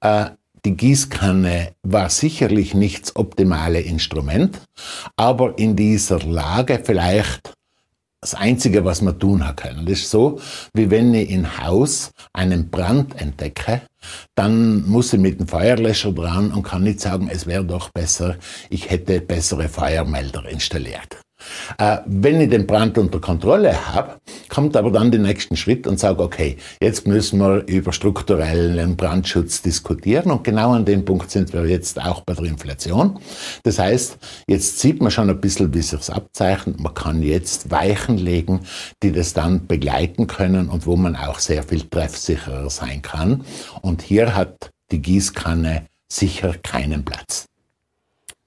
Äh, 0.00 0.26
die 0.64 0.76
Gießkanne 0.76 1.74
war 1.84 2.10
sicherlich 2.10 2.74
nicht 2.74 3.04
das 3.04 3.16
optimale 3.16 3.80
Instrument, 3.80 4.60
aber 5.14 5.56
in 5.58 5.76
dieser 5.76 6.18
Lage 6.18 6.82
vielleicht 6.84 7.55
das 8.20 8.34
Einzige, 8.34 8.84
was 8.84 9.02
man 9.02 9.18
tun 9.18 9.44
können. 9.56 9.86
Das 9.86 10.00
ist 10.00 10.10
so, 10.10 10.40
wie 10.74 10.90
wenn 10.90 11.14
ich 11.14 11.30
im 11.30 11.58
Haus 11.58 12.10
einen 12.32 12.70
Brand 12.70 13.20
entdecke, 13.20 13.82
dann 14.34 14.86
muss 14.88 15.12
ich 15.12 15.20
mit 15.20 15.40
dem 15.40 15.48
Feuerlöscher 15.48 16.12
dran 16.12 16.52
und 16.52 16.62
kann 16.62 16.82
nicht 16.82 17.00
sagen, 17.00 17.28
es 17.30 17.46
wäre 17.46 17.64
doch 17.64 17.90
besser, 17.90 18.36
ich 18.70 18.90
hätte 18.90 19.20
bessere 19.20 19.68
Feuermelder 19.68 20.48
installiert. 20.48 21.20
Äh, 21.78 21.98
wenn 22.06 22.40
ich 22.40 22.50
den 22.50 22.66
Brand 22.66 22.98
unter 22.98 23.20
Kontrolle 23.20 23.94
habe, 23.94 24.20
kommt 24.48 24.76
aber 24.76 24.90
dann 24.90 25.10
der 25.10 25.20
nächste 25.20 25.56
Schritt 25.56 25.86
und 25.86 25.98
sage, 25.98 26.22
okay, 26.22 26.56
jetzt 26.80 27.06
müssen 27.06 27.38
wir 27.40 27.66
über 27.66 27.92
strukturellen 27.92 28.96
Brandschutz 28.96 29.62
diskutieren 29.62 30.30
und 30.30 30.44
genau 30.44 30.72
an 30.72 30.84
dem 30.84 31.04
Punkt 31.04 31.30
sind 31.30 31.52
wir 31.52 31.66
jetzt 31.66 32.00
auch 32.00 32.22
bei 32.22 32.34
der 32.34 32.44
Inflation. 32.44 33.18
Das 33.62 33.78
heißt, 33.78 34.18
jetzt 34.46 34.78
sieht 34.78 35.00
man 35.00 35.10
schon 35.10 35.30
ein 35.30 35.40
bisschen, 35.40 35.72
wie 35.74 35.82
sich 35.82 36.10
abzeichnet. 36.10 36.80
Man 36.80 36.94
kann 36.94 37.22
jetzt 37.22 37.70
Weichen 37.70 38.18
legen, 38.18 38.60
die 39.02 39.12
das 39.12 39.32
dann 39.32 39.66
begleiten 39.66 40.26
können 40.26 40.68
und 40.68 40.86
wo 40.86 40.96
man 40.96 41.16
auch 41.16 41.38
sehr 41.38 41.62
viel 41.62 41.82
treffsicherer 41.82 42.70
sein 42.70 43.02
kann. 43.02 43.44
Und 43.82 44.02
hier 44.02 44.34
hat 44.34 44.70
die 44.90 45.02
Gießkanne 45.02 45.86
sicher 46.10 46.54
keinen 46.62 47.04
Platz. 47.04 47.46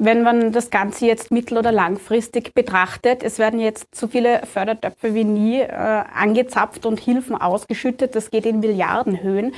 Wenn 0.02 0.24
man 0.24 0.54
das 0.54 0.70
Ganze 0.70 1.08
jetzt 1.08 1.30
mittel- 1.30 1.58
oder 1.58 1.74
langfristig 1.74 2.54
betrachtet, 2.54 3.22
es 3.22 3.38
werden 3.38 3.60
jetzt 3.60 3.94
so 3.94 4.08
viele 4.08 4.46
Fördertöpfe 4.46 5.14
wie 5.14 5.26
nie 5.26 5.60
äh, 5.60 5.68
angezapft 5.68 6.86
und 6.86 7.02
Hilfen 7.02 7.36
ausgeschüttet, 7.36 8.16
das 8.16 8.32
geht 8.32 8.46
in 8.46 8.62
Milliardenhöhen. 8.62 9.54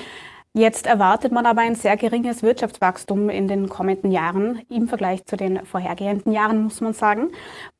Jetzt 0.53 0.88
erwartet 0.88 1.31
man 1.31 1.45
aber 1.45 1.62
ein 1.62 1.75
sehr 1.75 1.95
geringes 1.95 2.41
Wirtschaftswachstum 2.41 3.29
in 3.29 3.48
den 3.48 3.69
kommenden 3.69 4.12
Jahren 4.12 4.63
im 4.67 4.88
Vergleich 4.88 5.25
zu 5.25 5.38
den 5.38 5.63
vorhergehenden 5.63 6.33
Jahren, 6.33 6.63
muss 6.63 6.81
man 6.81 6.93
sagen. 6.93 7.29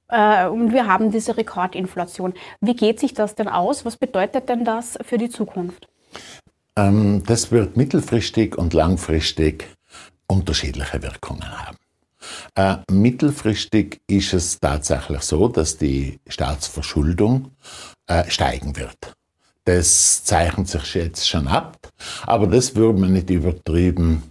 Äh, 0.07 0.47
und 0.47 0.71
wir 0.71 0.85
haben 0.85 1.09
diese 1.09 1.37
Rekordinflation. 1.37 2.35
Wie 2.61 2.75
geht 2.75 2.99
sich 2.99 3.15
das 3.15 3.33
denn 3.33 3.47
aus? 3.47 3.85
Was 3.85 3.97
bedeutet 3.97 4.49
denn 4.49 4.65
das 4.65 4.99
für 5.01 5.17
die 5.17 5.29
Zukunft? 5.29 5.87
Ähm, 6.77 7.23
das 7.25 7.51
wird 7.51 7.75
mittelfristig 7.75 8.55
und 8.55 8.75
langfristig 8.75 9.67
unterschiedliche 10.27 11.01
Wirkungen 11.01 11.65
haben. 11.65 11.80
Äh, 12.55 12.77
mittelfristig 12.91 14.01
ist 14.07 14.33
es 14.33 14.59
tatsächlich 14.59 15.21
so, 15.21 15.47
dass 15.47 15.77
die 15.77 16.19
Staatsverschuldung 16.27 17.51
äh, 18.07 18.29
steigen 18.29 18.75
wird. 18.75 18.97
Das 19.65 20.23
zeichnet 20.23 20.67
sich 20.67 20.95
jetzt 20.95 21.27
schon 21.27 21.47
ab, 21.47 21.77
aber 22.25 22.47
das 22.47 22.75
würde 22.75 23.00
man 23.00 23.13
nicht 23.13 23.29
übertrieben 23.29 24.23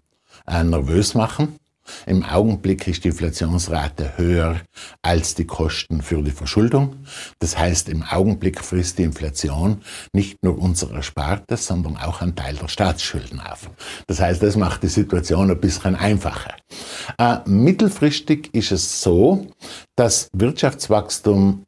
äh, 0.47 0.65
nervös 0.65 1.15
machen. 1.15 1.57
Im 2.07 2.25
Augenblick 2.25 2.87
ist 2.87 3.05
die 3.05 3.09
Inflationsrate 3.09 4.17
höher 4.17 4.61
als 5.03 5.35
die 5.35 5.47
Kosten 5.47 6.03
für 6.03 6.23
die 6.23 6.31
Verschuldung. 6.31 6.97
Das 7.39 7.57
heißt, 7.59 7.89
im 7.89 8.03
Augenblick 8.03 8.65
frisst 8.65 8.99
die 8.99 9.05
Inflation 9.05 9.83
nicht 10.13 10.43
nur 10.43 10.59
unser 10.59 10.93
Erspartes, 10.93 11.67
sondern 11.67 11.97
auch 11.97 12.21
einen 12.21 12.37
Teil 12.37 12.57
der 12.57 12.69
Staatsschulden 12.69 13.41
auf. 13.41 13.71
Das 14.07 14.21
heißt, 14.21 14.43
das 14.43 14.57
macht 14.57 14.83
die 14.83 14.89
Situation 14.89 15.51
ein 15.51 15.61
bisschen 15.61 15.97
einfacher. 15.97 16.55
Äh, 17.19 17.39
mittelfristig 17.47 18.51
ist 18.55 18.73
es 18.73 19.03
so, 19.03 19.47
dass 19.97 20.29
Wirtschaftswachstum 20.33 21.65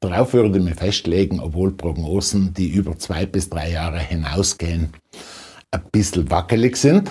Darauf 0.00 0.32
würde 0.32 0.60
mir 0.60 0.76
festlegen, 0.76 1.40
obwohl 1.40 1.72
Prognosen, 1.72 2.54
die 2.54 2.68
über 2.68 2.96
zwei 2.98 3.26
bis 3.26 3.50
drei 3.50 3.72
Jahre 3.72 3.98
hinausgehen, 3.98 4.92
ein 5.70 5.82
bisschen 5.92 6.30
wackelig 6.30 6.76
sind, 6.76 7.10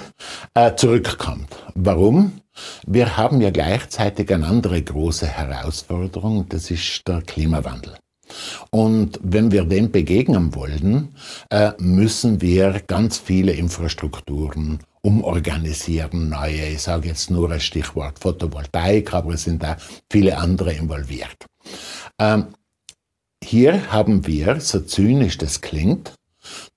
äh, 0.54 0.76
zurückkommt. 0.76 1.48
Warum? 1.76 2.42
Wir 2.88 3.18
haben 3.18 3.40
ja 3.42 3.52
gleichzeitig 3.52 4.34
eine 4.34 4.48
andere 4.48 4.82
große 4.82 5.28
Herausforderung, 5.28 6.50
das 6.50 6.72
ist 6.72 7.08
der 7.08 7.22
Klimawandel. 7.22 7.96
Und 8.72 9.20
wenn 9.24 9.52
wir 9.52 9.64
dem 9.64 9.92
begegnen 9.92 10.54
wollen, 10.56 11.16
äh, 11.50 11.72
müssen 11.78 12.42
wir 12.42 12.82
ganz 12.88 13.20
viele 13.20 13.54
Infrastrukturen 13.54 14.80
umorganisieren, 15.02 16.30
neue, 16.30 16.68
ich 16.68 16.82
sage 16.82 17.08
jetzt 17.08 17.30
nur 17.30 17.52
ein 17.52 17.62
Stichwort 17.62 18.20
Photovoltaik, 18.20 19.14
aber 19.14 19.36
es 19.36 19.44
sind 19.44 19.64
da 19.64 19.78
viele 20.12 20.38
andere 20.38 20.74
involviert. 20.74 21.46
Ähm, 22.20 22.48
hier 23.42 23.92
haben 23.92 24.28
wir, 24.28 24.60
so 24.60 24.82
zynisch 24.82 25.38
das 25.38 25.62
klingt, 25.62 26.14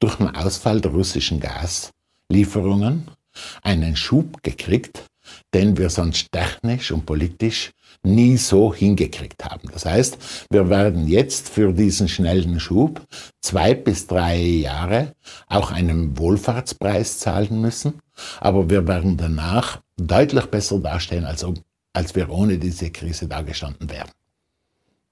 durch 0.00 0.16
den 0.16 0.34
Ausfall 0.34 0.80
der 0.80 0.90
russischen 0.90 1.40
Gaslieferungen 1.40 3.08
einen 3.62 3.94
Schub 3.96 4.42
gekriegt, 4.42 5.04
den 5.54 5.76
wir 5.76 5.90
sonst 5.90 6.32
technisch 6.32 6.90
und 6.90 7.06
politisch 7.06 7.72
nie 8.02 8.36
so 8.36 8.74
hingekriegt 8.74 9.44
haben. 9.44 9.68
Das 9.72 9.84
heißt, 9.84 10.46
wir 10.50 10.68
werden 10.70 11.06
jetzt 11.06 11.50
für 11.50 11.72
diesen 11.72 12.08
schnellen 12.08 12.58
Schub 12.58 13.02
zwei 13.40 13.74
bis 13.74 14.06
drei 14.06 14.38
Jahre 14.38 15.14
auch 15.48 15.70
einen 15.70 16.18
Wohlfahrtspreis 16.18 17.18
zahlen 17.18 17.60
müssen, 17.60 18.00
aber 18.40 18.68
wir 18.70 18.88
werden 18.88 19.16
danach 19.16 19.80
deutlich 19.96 20.46
besser 20.46 20.78
dastehen, 20.78 21.24
als, 21.26 21.46
als 21.92 22.14
wir 22.14 22.30
ohne 22.30 22.58
diese 22.58 22.90
Krise 22.90 23.28
dagestanden 23.28 23.90
wären. 23.90 24.10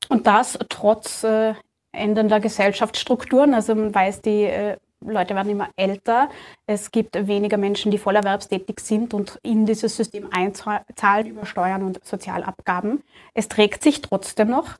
Und 0.08 0.26
das 0.26 0.58
trotz 0.70 1.22
äh, 1.24 1.52
ändernder 1.92 2.40
Gesellschaftsstrukturen. 2.40 3.54
Also 3.54 3.74
man 3.74 3.94
weiß, 3.94 4.22
die 4.22 4.44
äh, 4.44 4.76
Leute 5.00 5.34
werden 5.34 5.50
immer 5.50 5.68
älter. 5.76 6.28
Es 6.66 6.90
gibt 6.90 7.14
weniger 7.26 7.56
Menschen, 7.56 7.90
die 7.90 7.98
vollerwerbstätig 7.98 8.80
sind 8.80 9.14
und 9.14 9.38
in 9.42 9.64
dieses 9.64 9.96
System 9.96 10.28
einzahlen 10.32 11.26
über 11.26 11.46
Steuern 11.46 11.82
und 11.82 12.04
Sozialabgaben. 12.04 13.04
Es 13.34 13.48
trägt 13.48 13.82
sich 13.82 14.02
trotzdem 14.02 14.48
noch. 14.48 14.76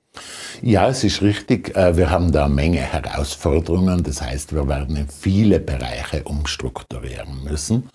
Ja, 0.62 0.88
es 0.88 1.04
ist 1.04 1.22
richtig. 1.22 1.76
Äh, 1.76 1.96
wir 1.96 2.10
haben 2.10 2.32
da 2.32 2.46
eine 2.46 2.54
Menge 2.54 2.80
Herausforderungen. 2.80 4.02
Das 4.02 4.20
heißt, 4.22 4.54
wir 4.54 4.66
werden 4.68 4.96
in 4.96 5.08
viele 5.08 5.60
Bereiche 5.60 6.24
umstrukturieren 6.24 7.44
müssen. 7.44 7.88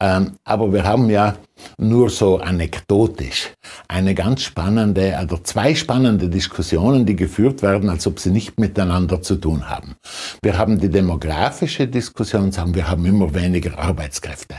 Ähm, 0.00 0.32
aber 0.44 0.72
wir 0.72 0.84
haben 0.84 1.10
ja 1.10 1.36
nur 1.78 2.10
so 2.10 2.38
anekdotisch 2.38 3.50
eine 3.88 4.14
ganz 4.14 4.42
spannende, 4.42 5.16
also 5.16 5.38
zwei 5.38 5.74
spannende 5.74 6.28
Diskussionen, 6.28 7.06
die 7.06 7.16
geführt 7.16 7.62
werden, 7.62 7.88
als 7.90 8.06
ob 8.06 8.18
sie 8.18 8.30
nicht 8.30 8.58
miteinander 8.58 9.22
zu 9.22 9.36
tun 9.36 9.68
haben. 9.68 9.96
Wir 10.42 10.58
haben 10.58 10.78
die 10.78 10.88
demografische 10.88 11.86
Diskussion, 11.86 12.52
sagen 12.52 12.74
wir 12.74 12.88
haben 12.88 13.04
immer 13.06 13.34
weniger 13.34 13.78
Arbeitskräfte. 13.78 14.56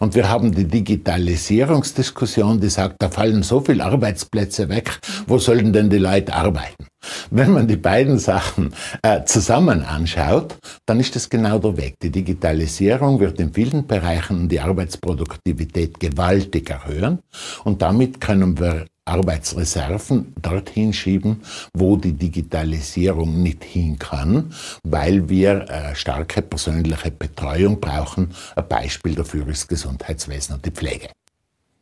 Und 0.00 0.14
wir 0.14 0.28
haben 0.28 0.52
die 0.54 0.66
Digitalisierungsdiskussion, 0.66 2.60
die 2.60 2.68
sagt, 2.68 2.96
da 3.00 3.08
fallen 3.08 3.42
so 3.42 3.60
viele 3.60 3.84
Arbeitsplätze 3.84 4.68
weg, 4.68 4.98
wo 5.26 5.38
sollen 5.38 5.72
denn 5.72 5.90
die 5.90 5.98
Leute 5.98 6.34
arbeiten? 6.34 6.86
Wenn 7.30 7.52
man 7.52 7.68
die 7.68 7.76
beiden 7.76 8.18
Sachen 8.18 8.72
äh, 9.02 9.24
zusammen 9.24 9.82
anschaut, 9.82 10.56
dann 10.86 11.00
ist 11.00 11.14
das 11.16 11.28
genau 11.28 11.58
der 11.58 11.76
Weg. 11.76 11.96
Die 12.02 12.10
Digitalisierung 12.10 13.20
wird 13.20 13.40
in 13.40 13.52
vielen 13.52 13.86
Bereichen 13.86 14.48
die 14.48 14.60
Arbeitsproduktivität 14.60 16.00
gewaltig 16.00 16.70
erhöhen 16.70 17.20
und 17.64 17.82
damit 17.82 18.20
können 18.20 18.58
wir 18.58 18.86
Arbeitsreserven 19.04 20.34
dorthin 20.40 20.92
schieben, 20.92 21.42
wo 21.74 21.96
die 21.96 22.12
Digitalisierung 22.12 23.42
nicht 23.42 23.62
hin 23.64 23.98
kann, 23.98 24.52
weil 24.82 25.28
wir 25.28 25.68
äh, 25.68 25.94
starke 25.94 26.42
persönliche 26.42 27.10
Betreuung 27.10 27.80
brauchen. 27.80 28.34
Ein 28.56 28.68
Beispiel 28.68 29.14
dafür 29.14 29.46
ist 29.48 29.68
Gesundheitswesen 29.68 30.56
und 30.56 30.64
die 30.64 30.70
Pflege. 30.70 31.08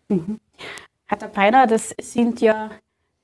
Mhm. 0.09 0.41
Herr 1.07 1.29
Peiner, 1.29 1.67
das 1.67 1.95
sind 2.01 2.41
ja 2.41 2.71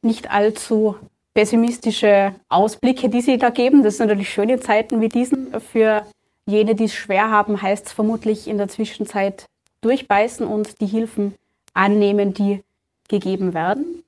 nicht 0.03 0.31
allzu 0.31 0.97
pessimistische 1.35 2.35
Ausblicke, 2.49 3.09
die 3.09 3.21
Sie 3.21 3.39
da 3.39 3.51
geben. 3.51 3.83
Das 3.83 3.97
sind 3.97 4.09
natürlich 4.09 4.33
schöne 4.33 4.61
Zeiten 4.61 5.01
wie 5.01 5.09
diesen. 5.09 5.61
Für 5.61 6.05
jene, 6.47 6.75
die 6.75 6.85
es 6.85 6.95
schwer 6.95 7.31
haben, 7.31 7.61
heißt 7.61 7.87
es 7.87 7.93
vermutlich 7.93 8.49
in 8.49 8.59
der 8.59 8.69
Zwischenzeit 8.69 9.47
durchbeißen 9.81 10.47
und 10.47 10.81
die 10.81 10.87
Hilfen 10.87 11.35
annehmen, 11.75 12.35
die 12.35 12.63
gegeben 13.09 13.55
werden. 13.55 14.05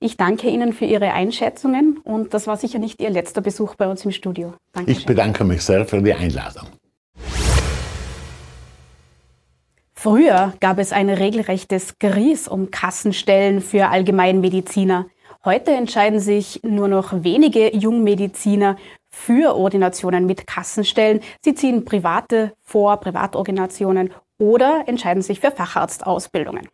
Ich 0.00 0.16
danke 0.16 0.48
Ihnen 0.48 0.72
für 0.72 0.84
Ihre 0.84 1.12
Einschätzungen 1.12 1.98
und 1.98 2.34
das 2.34 2.46
war 2.46 2.56
sicher 2.56 2.78
nicht 2.78 3.00
Ihr 3.00 3.10
letzter 3.10 3.40
Besuch 3.40 3.74
bei 3.76 3.88
uns 3.88 4.04
im 4.04 4.10
Studio. 4.10 4.54
Dankeschön. 4.72 4.98
Ich 4.98 5.06
bedanke 5.06 5.44
mich 5.44 5.62
sehr 5.62 5.86
für 5.86 6.02
die 6.02 6.14
Einladung. 6.14 6.68
Früher 9.94 10.54
gab 10.60 10.78
es 10.78 10.92
ein 10.92 11.10
regelrechtes 11.10 11.98
Gries 11.98 12.46
um 12.46 12.70
Kassenstellen 12.70 13.60
für 13.60 13.88
Allgemeinmediziner. 13.88 15.06
Heute 15.44 15.72
entscheiden 15.72 16.20
sich 16.20 16.60
nur 16.62 16.86
noch 16.86 17.24
wenige 17.24 17.74
Jungmediziner 17.76 18.76
für 19.10 19.56
Ordinationen 19.56 20.24
mit 20.26 20.46
Kassenstellen. 20.46 21.20
Sie 21.40 21.54
ziehen 21.54 21.84
private 21.84 22.52
vor, 22.62 22.98
Privatordinationen 22.98 24.10
oder 24.38 24.84
entscheiden 24.86 25.22
sich 25.22 25.40
für 25.40 25.50
Facharztausbildungen. 25.50 26.68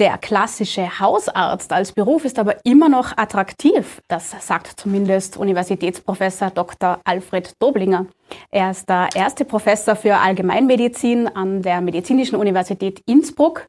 Der 0.00 0.18
klassische 0.18 0.98
Hausarzt 0.98 1.72
als 1.72 1.92
Beruf 1.92 2.24
ist 2.24 2.40
aber 2.40 2.56
immer 2.64 2.88
noch 2.88 3.16
attraktiv. 3.16 4.02
Das 4.08 4.34
sagt 4.44 4.80
zumindest 4.80 5.36
Universitätsprofessor 5.36 6.50
Dr. 6.50 6.98
Alfred 7.04 7.54
Doblinger. 7.60 8.06
Er 8.50 8.72
ist 8.72 8.88
der 8.88 9.10
erste 9.14 9.44
Professor 9.44 9.94
für 9.94 10.16
Allgemeinmedizin 10.16 11.28
an 11.28 11.62
der 11.62 11.80
Medizinischen 11.80 12.34
Universität 12.34 13.04
Innsbruck 13.06 13.68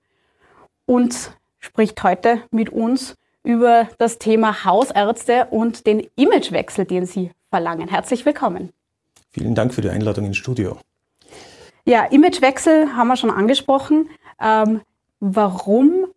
und 0.87 1.31
spricht 1.59 2.01
heute 2.01 2.41
mit 2.49 2.69
uns 2.69 3.15
über 3.43 3.87
das 3.99 4.17
Thema 4.17 4.65
Hausärzte 4.65 5.45
und 5.51 5.85
den 5.85 6.07
Imagewechsel, 6.15 6.85
den 6.85 7.05
Sie 7.05 7.29
verlangen. 7.51 7.87
Herzlich 7.87 8.25
willkommen. 8.25 8.73
Vielen 9.29 9.53
Dank 9.53 9.75
für 9.75 9.81
die 9.81 9.89
Einladung 9.89 10.25
ins 10.25 10.37
Studio. 10.37 10.79
Ja, 11.85 12.05
Imagewechsel 12.05 12.95
haben 12.95 13.09
wir 13.09 13.15
schon 13.15 13.29
angesprochen. 13.29 14.09
Ähm, 14.41 14.81
warum 15.19 16.07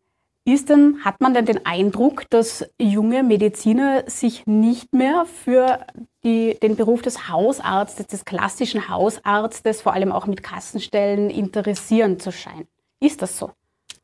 ist 0.52 0.68
denn, 0.68 1.04
hat 1.04 1.20
man 1.20 1.34
denn 1.34 1.46
den 1.46 1.66
Eindruck, 1.66 2.28
dass 2.30 2.64
junge 2.80 3.22
Mediziner 3.22 4.04
sich 4.06 4.46
nicht 4.46 4.94
mehr 4.94 5.26
für 5.26 5.80
die, 6.24 6.56
den 6.62 6.76
Beruf 6.76 7.02
des 7.02 7.28
Hausarztes, 7.28 8.06
des 8.06 8.24
klassischen 8.24 8.88
Hausarztes, 8.88 9.82
vor 9.82 9.92
allem 9.92 10.12
auch 10.12 10.26
mit 10.26 10.42
Kassenstellen, 10.42 11.30
interessieren 11.30 12.18
zu 12.18 12.32
scheinen? 12.32 12.66
Ist 13.00 13.22
das 13.22 13.38
so? 13.38 13.50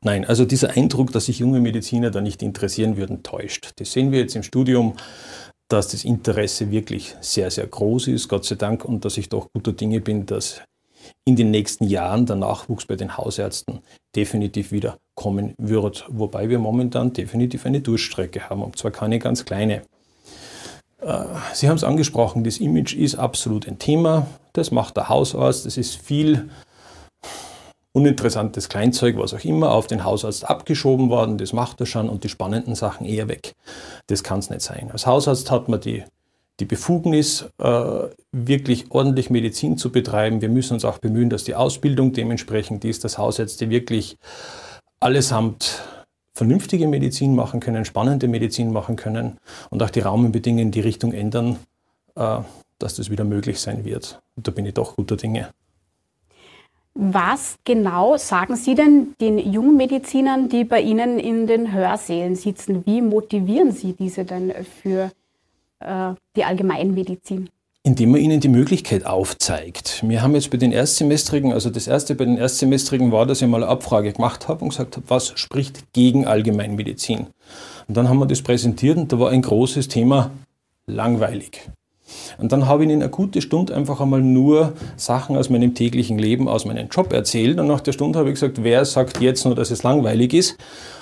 Nein, 0.01 0.23
also 0.25 0.45
dieser 0.45 0.71
Eindruck, 0.71 1.11
dass 1.11 1.25
sich 1.25 1.39
junge 1.39 1.59
Mediziner 1.59 2.11
da 2.11 2.21
nicht 2.21 2.43
interessieren 2.43 2.95
würden, 2.95 3.23
täuscht. 3.23 3.71
Das 3.77 3.91
sehen 3.91 4.11
wir 4.11 4.19
jetzt 4.19 4.35
im 4.35 4.43
Studium, 4.43 4.93
dass 5.67 5.87
das 5.87 6.03
Interesse 6.03 6.69
wirklich 6.69 7.15
sehr, 7.21 7.49
sehr 7.49 7.65
groß 7.65 8.09
ist, 8.09 8.27
Gott 8.27 8.45
sei 8.45 8.55
Dank, 8.55 8.85
und 8.85 9.03
dass 9.03 9.17
ich 9.17 9.29
doch 9.29 9.47
guter 9.51 9.73
Dinge 9.73 9.99
bin, 10.01 10.27
dass 10.27 10.61
in 11.25 11.35
den 11.35 11.51
nächsten 11.51 11.85
Jahren 11.85 12.25
der 12.25 12.35
Nachwuchs 12.35 12.85
bei 12.85 12.95
den 12.95 13.17
Hausärzten 13.17 13.79
definitiv 14.15 14.71
wieder 14.71 14.97
kommen 15.15 15.53
wird. 15.57 16.05
Wobei 16.09 16.49
wir 16.49 16.59
momentan 16.59 17.13
definitiv 17.13 17.65
eine 17.65 17.81
Durchstrecke 17.81 18.49
haben, 18.49 18.63
und 18.63 18.77
zwar 18.77 18.91
keine 18.91 19.19
ganz 19.19 19.45
kleine. 19.45 19.81
Äh, 21.01 21.23
Sie 21.53 21.69
haben 21.69 21.77
es 21.77 21.83
angesprochen, 21.83 22.43
das 22.43 22.57
Image 22.57 22.95
ist 22.95 23.15
absolut 23.15 23.67
ein 23.67 23.79
Thema. 23.79 24.27
Das 24.53 24.71
macht 24.71 24.97
der 24.97 25.09
Hausarzt. 25.09 25.65
Das 25.65 25.77
ist 25.77 25.95
viel 25.95 26.49
uninteressantes 27.95 28.67
Kleinzeug, 28.67 29.17
was 29.17 29.33
auch 29.33 29.43
immer, 29.45 29.71
auf 29.71 29.87
den 29.87 30.03
Hausarzt 30.03 30.47
abgeschoben 30.49 31.09
worden, 31.09 31.37
das 31.37 31.53
macht 31.53 31.79
er 31.79 31.85
schon 31.85 32.09
und 32.09 32.25
die 32.25 32.29
spannenden 32.29 32.75
Sachen 32.75 33.05
eher 33.05 33.29
weg. 33.29 33.53
Das 34.07 34.21
kann 34.21 34.39
es 34.39 34.49
nicht 34.49 34.61
sein. 34.61 34.89
Als 34.91 35.07
Hausarzt 35.07 35.49
hat 35.49 35.69
man 35.69 35.79
die, 35.79 36.03
die 36.59 36.65
Befugnis, 36.65 37.45
äh, 37.57 38.07
wirklich 38.31 38.91
ordentlich 38.91 39.29
Medizin 39.29 39.77
zu 39.77 39.91
betreiben. 39.91 40.41
Wir 40.41 40.49
müssen 40.49 40.73
uns 40.73 40.85
auch 40.85 40.99
bemühen, 40.99 41.29
dass 41.29 41.43
die 41.43 41.55
Ausbildung 41.55 42.13
dementsprechend 42.13 42.85
ist, 42.85 43.03
dass 43.03 43.17
Hausärzte 43.17 43.69
wirklich 43.69 44.17
allesamt 44.99 45.81
vernünftige 46.33 46.87
Medizin 46.87 47.35
machen 47.35 47.59
können, 47.59 47.85
spannende 47.85 48.27
Medizin 48.27 48.71
machen 48.71 48.95
können 48.95 49.37
und 49.69 49.81
auch 49.81 49.89
die 49.89 50.01
Rahmenbedingungen 50.01 50.67
in 50.67 50.71
die 50.71 50.81
Richtung 50.81 51.13
ändern, 51.13 51.57
äh, 52.15 52.39
dass 52.79 52.95
das 52.95 53.09
wieder 53.09 53.23
möglich 53.23 53.59
sein 53.59 53.85
wird. 53.85 54.21
Und 54.35 54.47
da 54.47 54.51
bin 54.51 54.65
ich 54.65 54.73
doch 54.73 54.95
guter 54.95 55.17
Dinge. 55.17 55.49
Was 56.97 57.57
genau 57.65 58.15
sagen 58.15 58.55
Sie 58.55 58.73
denn 58.73 59.15
den 59.19 59.37
jungen 59.37 59.75
Medizinern, 59.75 60.47
die 60.47 60.63
bei 60.63 60.79
Ihnen 60.79 61.19
in 61.19 61.45
den 61.45 61.73
Hörsälen 61.73 62.37
sitzen? 62.37 62.85
Wie 62.85 63.01
motivieren 63.01 63.73
Sie 63.73 63.93
diese 63.93 64.23
denn 64.23 64.53
für 64.81 65.11
die 65.81 66.43
Allgemeinmedizin? 66.43 67.49
Indem 67.83 68.11
man 68.11 68.21
ihnen 68.21 68.39
die 68.39 68.49
Möglichkeit 68.49 69.05
aufzeigt. 69.05 70.03
Wir 70.07 70.23
haben 70.23 70.33
jetzt 70.33 70.49
bei 70.49 70.57
den 70.57 70.71
Erstsemestrigen, 70.71 71.53
also 71.53 71.69
das 71.69 71.87
erste 71.87 72.15
bei 72.15 72.25
den 72.25 72.37
Erstsemestrigen 72.37 73.11
war, 73.11 73.27
dass 73.27 73.41
ich 73.41 73.47
mal 73.47 73.61
eine 73.61 73.71
Abfrage 73.71 74.11
gemacht 74.11 74.47
habe 74.47 74.63
und 74.63 74.69
gesagt 74.69 74.95
habe, 74.95 75.09
was 75.09 75.33
spricht 75.35 75.93
gegen 75.93 76.25
Allgemeinmedizin? 76.25 77.27
Und 77.87 77.97
dann 77.97 78.09
haben 78.09 78.17
wir 78.17 78.25
das 78.25 78.41
präsentiert 78.41 78.97
und 78.97 79.11
da 79.11 79.19
war 79.19 79.29
ein 79.29 79.43
großes 79.43 79.87
Thema 79.87 80.31
langweilig. 80.87 81.69
Und 82.37 82.51
dann 82.51 82.67
habe 82.67 82.83
ich 82.83 82.89
ihnen 82.89 83.01
eine 83.01 83.11
gute 83.11 83.41
Stunde 83.41 83.75
einfach 83.75 83.99
einmal 83.99 84.21
nur 84.21 84.73
Sachen 84.95 85.35
aus 85.37 85.49
meinem 85.49 85.73
täglichen 85.73 86.17
Leben, 86.17 86.47
aus 86.47 86.65
meinem 86.65 86.87
Job 86.89 87.13
erzählt. 87.13 87.59
Und 87.59 87.67
nach 87.67 87.81
der 87.81 87.93
Stunde 87.93 88.19
habe 88.19 88.29
ich 88.29 88.35
gesagt, 88.35 88.63
wer 88.63 88.85
sagt 88.85 89.21
jetzt 89.21 89.45
nur, 89.45 89.55
dass 89.55 89.71
es 89.71 89.83
langweilig 89.83 90.33
ist? 90.33 90.57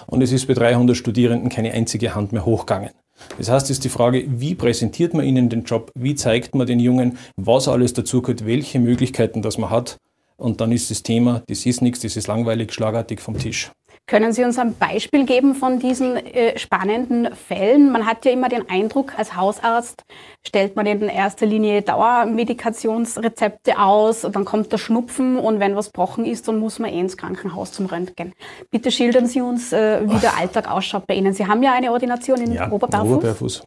Und 0.07 0.21
es 0.21 0.31
ist 0.31 0.47
bei 0.47 0.53
300 0.53 0.95
Studierenden 0.95 1.49
keine 1.49 1.71
einzige 1.71 2.15
Hand 2.15 2.31
mehr 2.31 2.45
hochgegangen. 2.45 2.91
Das 3.37 3.49
heißt, 3.49 3.65
es 3.65 3.77
ist 3.77 3.83
die 3.83 3.89
Frage, 3.89 4.25
wie 4.27 4.55
präsentiert 4.55 5.13
man 5.13 5.25
ihnen 5.25 5.49
den 5.49 5.63
Job? 5.63 5.91
Wie 5.95 6.15
zeigt 6.15 6.55
man 6.55 6.67
den 6.67 6.79
Jungen, 6.79 7.17
was 7.35 7.67
alles 7.67 7.93
dazu 7.93 8.21
gehört, 8.21 8.45
welche 8.45 8.79
Möglichkeiten 8.79 9.41
das 9.41 9.57
man 9.57 9.69
hat? 9.69 9.97
Und 10.37 10.61
dann 10.61 10.71
ist 10.71 10.89
das 10.91 11.03
Thema, 11.03 11.43
das 11.47 11.65
ist 11.65 11.81
nichts, 11.81 12.01
das 12.01 12.17
ist 12.17 12.27
langweilig, 12.27 12.73
schlagartig 12.73 13.21
vom 13.21 13.37
Tisch. 13.37 13.71
Können 14.05 14.33
Sie 14.33 14.43
uns 14.43 14.59
ein 14.59 14.75
Beispiel 14.75 15.25
geben 15.25 15.55
von 15.55 15.79
diesen 15.79 16.17
äh, 16.17 16.59
spannenden 16.59 17.33
Fällen? 17.33 17.89
Man 17.89 18.05
hat 18.05 18.25
ja 18.25 18.31
immer 18.31 18.49
den 18.49 18.69
Eindruck, 18.69 19.17
als 19.17 19.37
Hausarzt 19.37 20.03
stellt 20.45 20.75
man 20.75 20.85
in 20.85 21.03
erster 21.03 21.45
Linie 21.45 21.81
Dauermedikationsrezepte 21.83 23.79
aus, 23.79 24.27
dann 24.29 24.43
kommt 24.43 24.73
der 24.73 24.77
Schnupfen 24.77 25.37
und 25.37 25.61
wenn 25.61 25.77
was 25.77 25.89
brochen 25.89 26.25
ist, 26.25 26.49
dann 26.49 26.59
muss 26.59 26.79
man 26.79 26.91
eh 26.91 26.99
ins 26.99 27.15
Krankenhaus 27.15 27.71
zum 27.71 27.85
Röntgen. 27.85 28.33
Bitte 28.71 28.91
schildern 28.91 29.27
Sie 29.27 29.39
uns, 29.39 29.71
äh, 29.71 30.01
wie 30.05 30.19
der 30.19 30.37
Alltag 30.37 30.69
ausschaut 30.69 31.07
bei 31.07 31.15
Ihnen. 31.15 31.33
Sie 31.33 31.47
haben 31.47 31.63
ja 31.63 31.73
eine 31.73 31.93
Ordination 31.93 32.41
in 32.41 32.51
ja, 32.51 32.69
Oberbarfuß. 32.69 33.09
Oberbarfuß. 33.09 33.63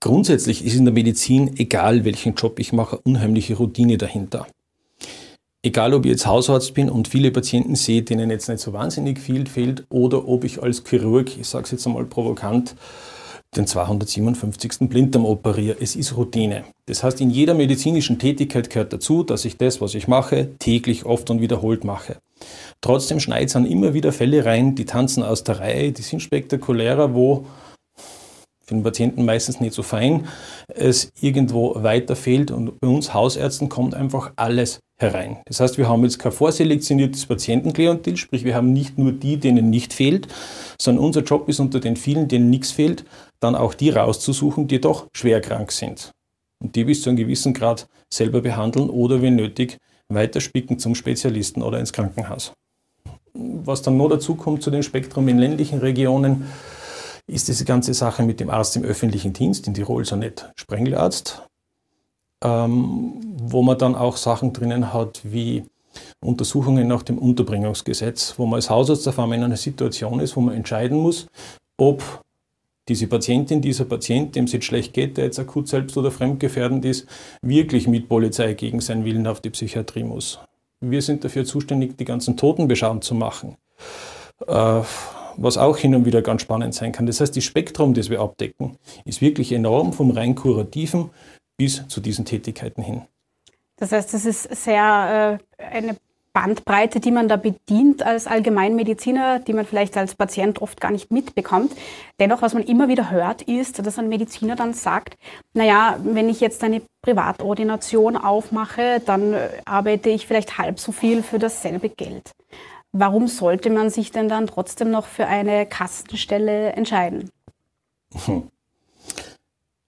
Grundsätzlich 0.00 0.64
ist 0.64 0.76
in 0.76 0.86
der 0.86 0.94
Medizin, 0.94 1.58
egal 1.58 2.06
welchen 2.06 2.36
Job 2.36 2.58
ich 2.58 2.72
mache, 2.72 2.96
unheimliche 2.96 3.54
Routine 3.56 3.98
dahinter 3.98 4.46
egal 5.68 5.94
ob 5.94 6.04
ich 6.04 6.10
jetzt 6.10 6.26
Hausarzt 6.26 6.74
bin 6.74 6.90
und 6.90 7.08
viele 7.08 7.30
Patienten 7.30 7.76
sehe, 7.76 8.02
denen 8.02 8.30
jetzt 8.30 8.48
nicht 8.48 8.60
so 8.60 8.72
wahnsinnig 8.72 9.18
viel 9.20 9.46
fehlt, 9.46 9.84
oder 9.90 10.26
ob 10.26 10.44
ich 10.44 10.62
als 10.62 10.82
Chirurg, 10.84 11.36
ich 11.38 11.46
sage 11.46 11.64
es 11.64 11.70
jetzt 11.70 11.86
einmal 11.86 12.04
provokant, 12.04 12.74
den 13.56 13.66
257. 13.66 14.88
Blinddarm 14.88 15.24
operiere. 15.24 15.76
Es 15.80 15.96
ist 15.96 16.16
Routine. 16.16 16.64
Das 16.86 17.02
heißt, 17.02 17.20
in 17.20 17.30
jeder 17.30 17.54
medizinischen 17.54 18.18
Tätigkeit 18.18 18.68
gehört 18.68 18.92
dazu, 18.92 19.22
dass 19.22 19.44
ich 19.44 19.56
das, 19.56 19.80
was 19.80 19.94
ich 19.94 20.08
mache, 20.08 20.50
täglich 20.58 21.06
oft 21.06 21.30
und 21.30 21.40
wiederholt 21.40 21.84
mache. 21.84 22.16
Trotzdem 22.80 23.20
schneit 23.20 23.48
es 23.48 23.56
an 23.56 23.66
immer 23.66 23.94
wieder 23.94 24.12
Fälle 24.12 24.44
rein, 24.44 24.74
die 24.74 24.84
tanzen 24.84 25.22
aus 25.22 25.44
der 25.44 25.60
Reihe, 25.60 25.92
die 25.92 26.02
sind 26.02 26.20
spektakulärer, 26.20 27.14
wo 27.14 27.46
für 28.68 28.74
den 28.74 28.82
Patienten 28.82 29.24
meistens 29.24 29.60
nicht 29.60 29.72
so 29.72 29.82
fein, 29.82 30.28
es 30.68 31.10
irgendwo 31.20 31.82
weiter 31.82 32.14
fehlt 32.14 32.50
und 32.50 32.78
bei 32.80 32.88
uns 32.88 33.14
Hausärzten 33.14 33.70
kommt 33.70 33.94
einfach 33.94 34.32
alles 34.36 34.80
herein. 34.98 35.38
Das 35.46 35.60
heißt, 35.60 35.78
wir 35.78 35.88
haben 35.88 36.02
jetzt 36.02 36.18
kein 36.18 36.32
vorselektioniertes 36.32 37.24
Patientenklientel, 37.24 38.18
sprich 38.18 38.44
wir 38.44 38.54
haben 38.54 38.74
nicht 38.74 38.98
nur 38.98 39.12
die, 39.12 39.38
denen 39.38 39.70
nicht 39.70 39.94
fehlt, 39.94 40.28
sondern 40.78 41.02
unser 41.02 41.22
Job 41.22 41.48
ist 41.48 41.60
unter 41.60 41.80
den 41.80 41.96
vielen, 41.96 42.28
denen 42.28 42.50
nichts 42.50 42.70
fehlt, 42.70 43.04
dann 43.40 43.54
auch 43.54 43.72
die 43.72 43.88
rauszusuchen, 43.88 44.68
die 44.68 44.80
doch 44.80 45.06
schwer 45.16 45.40
krank 45.40 45.72
sind. 45.72 46.10
Und 46.62 46.76
die 46.76 46.84
bis 46.84 47.00
zu 47.00 47.08
einem 47.08 47.16
gewissen 47.16 47.54
Grad 47.54 47.88
selber 48.12 48.42
behandeln 48.42 48.90
oder 48.90 49.22
wenn 49.22 49.36
nötig 49.36 49.78
weiterspicken 50.08 50.78
zum 50.78 50.94
Spezialisten 50.94 51.62
oder 51.62 51.78
ins 51.78 51.92
Krankenhaus. 51.92 52.52
Was 53.32 53.80
dann 53.82 53.96
noch 53.96 54.08
dazu 54.08 54.34
kommt 54.34 54.62
zu 54.62 54.70
dem 54.70 54.82
Spektrum 54.82 55.28
in 55.28 55.38
ländlichen 55.38 55.78
Regionen, 55.78 56.48
ist 57.28 57.46
diese 57.46 57.64
ganze 57.64 57.94
Sache 57.94 58.22
mit 58.24 58.40
dem 58.40 58.50
Arzt 58.50 58.74
im 58.76 58.84
öffentlichen 58.84 59.32
Dienst, 59.32 59.66
in 59.66 59.74
Tirol 59.74 60.04
so 60.04 60.16
nicht 60.16 60.50
Sprengelarzt, 60.56 61.42
ähm, 62.42 63.12
wo 63.40 63.62
man 63.62 63.78
dann 63.78 63.94
auch 63.94 64.16
Sachen 64.16 64.52
drinnen 64.52 64.92
hat 64.92 65.20
wie 65.22 65.64
Untersuchungen 66.20 66.88
nach 66.88 67.02
dem 67.02 67.18
Unterbringungsgesetz, 67.18 68.34
wo 68.38 68.46
man 68.46 68.56
als 68.56 68.70
Hausarzt 68.70 69.06
auf 69.06 69.18
einmal 69.18 69.38
in 69.38 69.44
einer 69.44 69.56
Situation 69.56 70.20
ist, 70.20 70.36
wo 70.36 70.40
man 70.40 70.54
entscheiden 70.54 70.98
muss, 70.98 71.26
ob 71.76 72.02
diese 72.88 73.06
Patientin, 73.06 73.60
dieser 73.60 73.84
Patient, 73.84 74.34
dem 74.34 74.44
es 74.44 74.52
jetzt 74.52 74.64
schlecht 74.64 74.94
geht, 74.94 75.18
der 75.18 75.26
jetzt 75.26 75.38
akut 75.38 75.68
selbst- 75.68 75.96
oder 75.98 76.10
fremdgefährdend 76.10 76.84
ist, 76.86 77.06
wirklich 77.42 77.86
mit 77.86 78.08
Polizei 78.08 78.54
gegen 78.54 78.80
seinen 78.80 79.04
Willen 79.04 79.26
auf 79.26 79.40
die 79.40 79.50
Psychiatrie 79.50 80.04
muss. 80.04 80.38
Wir 80.80 81.02
sind 81.02 81.24
dafür 81.24 81.44
zuständig, 81.44 81.98
die 81.98 82.04
ganzen 82.06 82.36
Toten 82.36 82.68
beschauend 82.68 83.04
zu 83.04 83.14
machen. 83.14 83.56
Äh, 84.46 84.80
was 85.38 85.56
auch 85.56 85.76
hin 85.76 85.94
und 85.94 86.04
wieder 86.04 86.22
ganz 86.22 86.42
spannend 86.42 86.74
sein 86.74 86.92
kann. 86.92 87.06
Das 87.06 87.20
heißt, 87.20 87.36
das 87.36 87.44
Spektrum, 87.44 87.94
das 87.94 88.10
wir 88.10 88.20
abdecken, 88.20 88.76
ist 89.04 89.20
wirklich 89.20 89.52
enorm 89.52 89.92
vom 89.92 90.10
rein 90.10 90.34
kurativen 90.34 91.10
bis 91.56 91.86
zu 91.88 92.00
diesen 92.00 92.24
Tätigkeiten 92.24 92.82
hin. 92.82 93.02
Das 93.76 93.92
heißt, 93.92 94.12
das 94.12 94.24
ist 94.24 94.42
sehr 94.54 95.38
äh, 95.58 95.64
eine 95.64 95.96
Bandbreite, 96.32 97.00
die 97.00 97.10
man 97.10 97.28
da 97.28 97.36
bedient 97.36 98.02
als 98.02 98.26
Allgemeinmediziner, 98.26 99.40
die 99.40 99.52
man 99.52 99.64
vielleicht 99.64 99.96
als 99.96 100.14
Patient 100.14 100.60
oft 100.62 100.80
gar 100.80 100.90
nicht 100.90 101.10
mitbekommt. 101.10 101.72
Dennoch, 102.20 102.42
was 102.42 102.54
man 102.54 102.62
immer 102.62 102.88
wieder 102.88 103.10
hört, 103.10 103.42
ist, 103.42 103.84
dass 103.84 103.98
ein 103.98 104.08
Mediziner 104.08 104.54
dann 104.54 104.72
sagt, 104.72 105.16
naja, 105.54 105.98
wenn 106.02 106.28
ich 106.28 106.40
jetzt 106.40 106.62
eine 106.62 106.82
Privatordination 107.02 108.16
aufmache, 108.16 109.00
dann 109.04 109.32
äh, 109.34 109.48
arbeite 109.64 110.10
ich 110.10 110.26
vielleicht 110.26 110.58
halb 110.58 110.78
so 110.78 110.92
viel 110.92 111.22
für 111.22 111.38
dasselbe 111.38 111.88
Geld. 111.88 112.30
Warum 112.92 113.28
sollte 113.28 113.70
man 113.70 113.90
sich 113.90 114.10
denn 114.12 114.28
dann 114.28 114.46
trotzdem 114.46 114.90
noch 114.90 115.06
für 115.06 115.26
eine 115.26 115.66
Kassenstelle 115.66 116.72
entscheiden? 116.72 117.30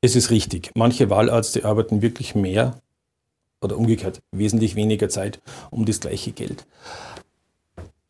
Es 0.03 0.17
ist 0.17 0.31
richtig. 0.31 0.71
Manche 0.75 1.11
Wahlärzte 1.11 1.65
arbeiten 1.65 2.03
wirklich 2.03 2.35
mehr 2.35 2.81
oder 3.63 3.77
umgekehrt 3.77 4.21
wesentlich 4.33 4.75
weniger 4.75 5.09
Zeit 5.09 5.41
um 5.71 5.85
das 5.85 6.01
gleiche 6.01 6.33
Geld 6.33 6.67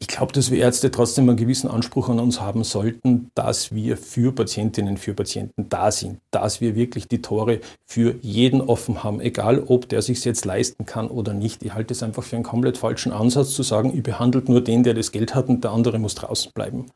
ich 0.02 0.08
glaube, 0.08 0.32
dass 0.32 0.50
wir 0.50 0.58
Ärzte 0.58 0.90
trotzdem 0.90 1.28
einen 1.28 1.36
gewissen 1.36 1.70
Anspruch 1.70 2.08
an 2.08 2.18
uns 2.18 2.40
haben 2.40 2.64
sollten, 2.64 3.30
dass 3.34 3.74
wir 3.74 3.98
für 3.98 4.32
Patientinnen, 4.32 4.96
für 4.96 5.12
Patienten 5.12 5.68
da 5.68 5.92
sind, 5.92 6.20
dass 6.30 6.62
wir 6.62 6.74
wirklich 6.74 7.06
die 7.06 7.20
Tore 7.20 7.60
für 7.84 8.14
jeden 8.22 8.62
offen 8.62 9.04
haben, 9.04 9.20
egal 9.20 9.62
ob 9.66 9.90
der 9.90 10.00
sich 10.00 10.24
jetzt 10.24 10.46
leisten 10.46 10.86
kann 10.86 11.08
oder 11.08 11.34
nicht. 11.34 11.62
Ich 11.62 11.74
halte 11.74 11.92
es 11.92 12.02
einfach 12.02 12.22
für 12.22 12.36
einen 12.36 12.46
komplett 12.46 12.78
falschen 12.78 13.12
Ansatz 13.12 13.52
zu 13.52 13.62
sagen, 13.62 13.92
ich 13.94 14.02
behandle 14.02 14.42
nur 14.46 14.62
den, 14.64 14.84
der 14.84 14.94
das 14.94 15.12
Geld 15.12 15.34
hat 15.34 15.48
und 15.48 15.64
der 15.64 15.72
andere 15.72 15.98
muss 15.98 16.14
draußen 16.14 16.50
bleiben. 16.54 16.86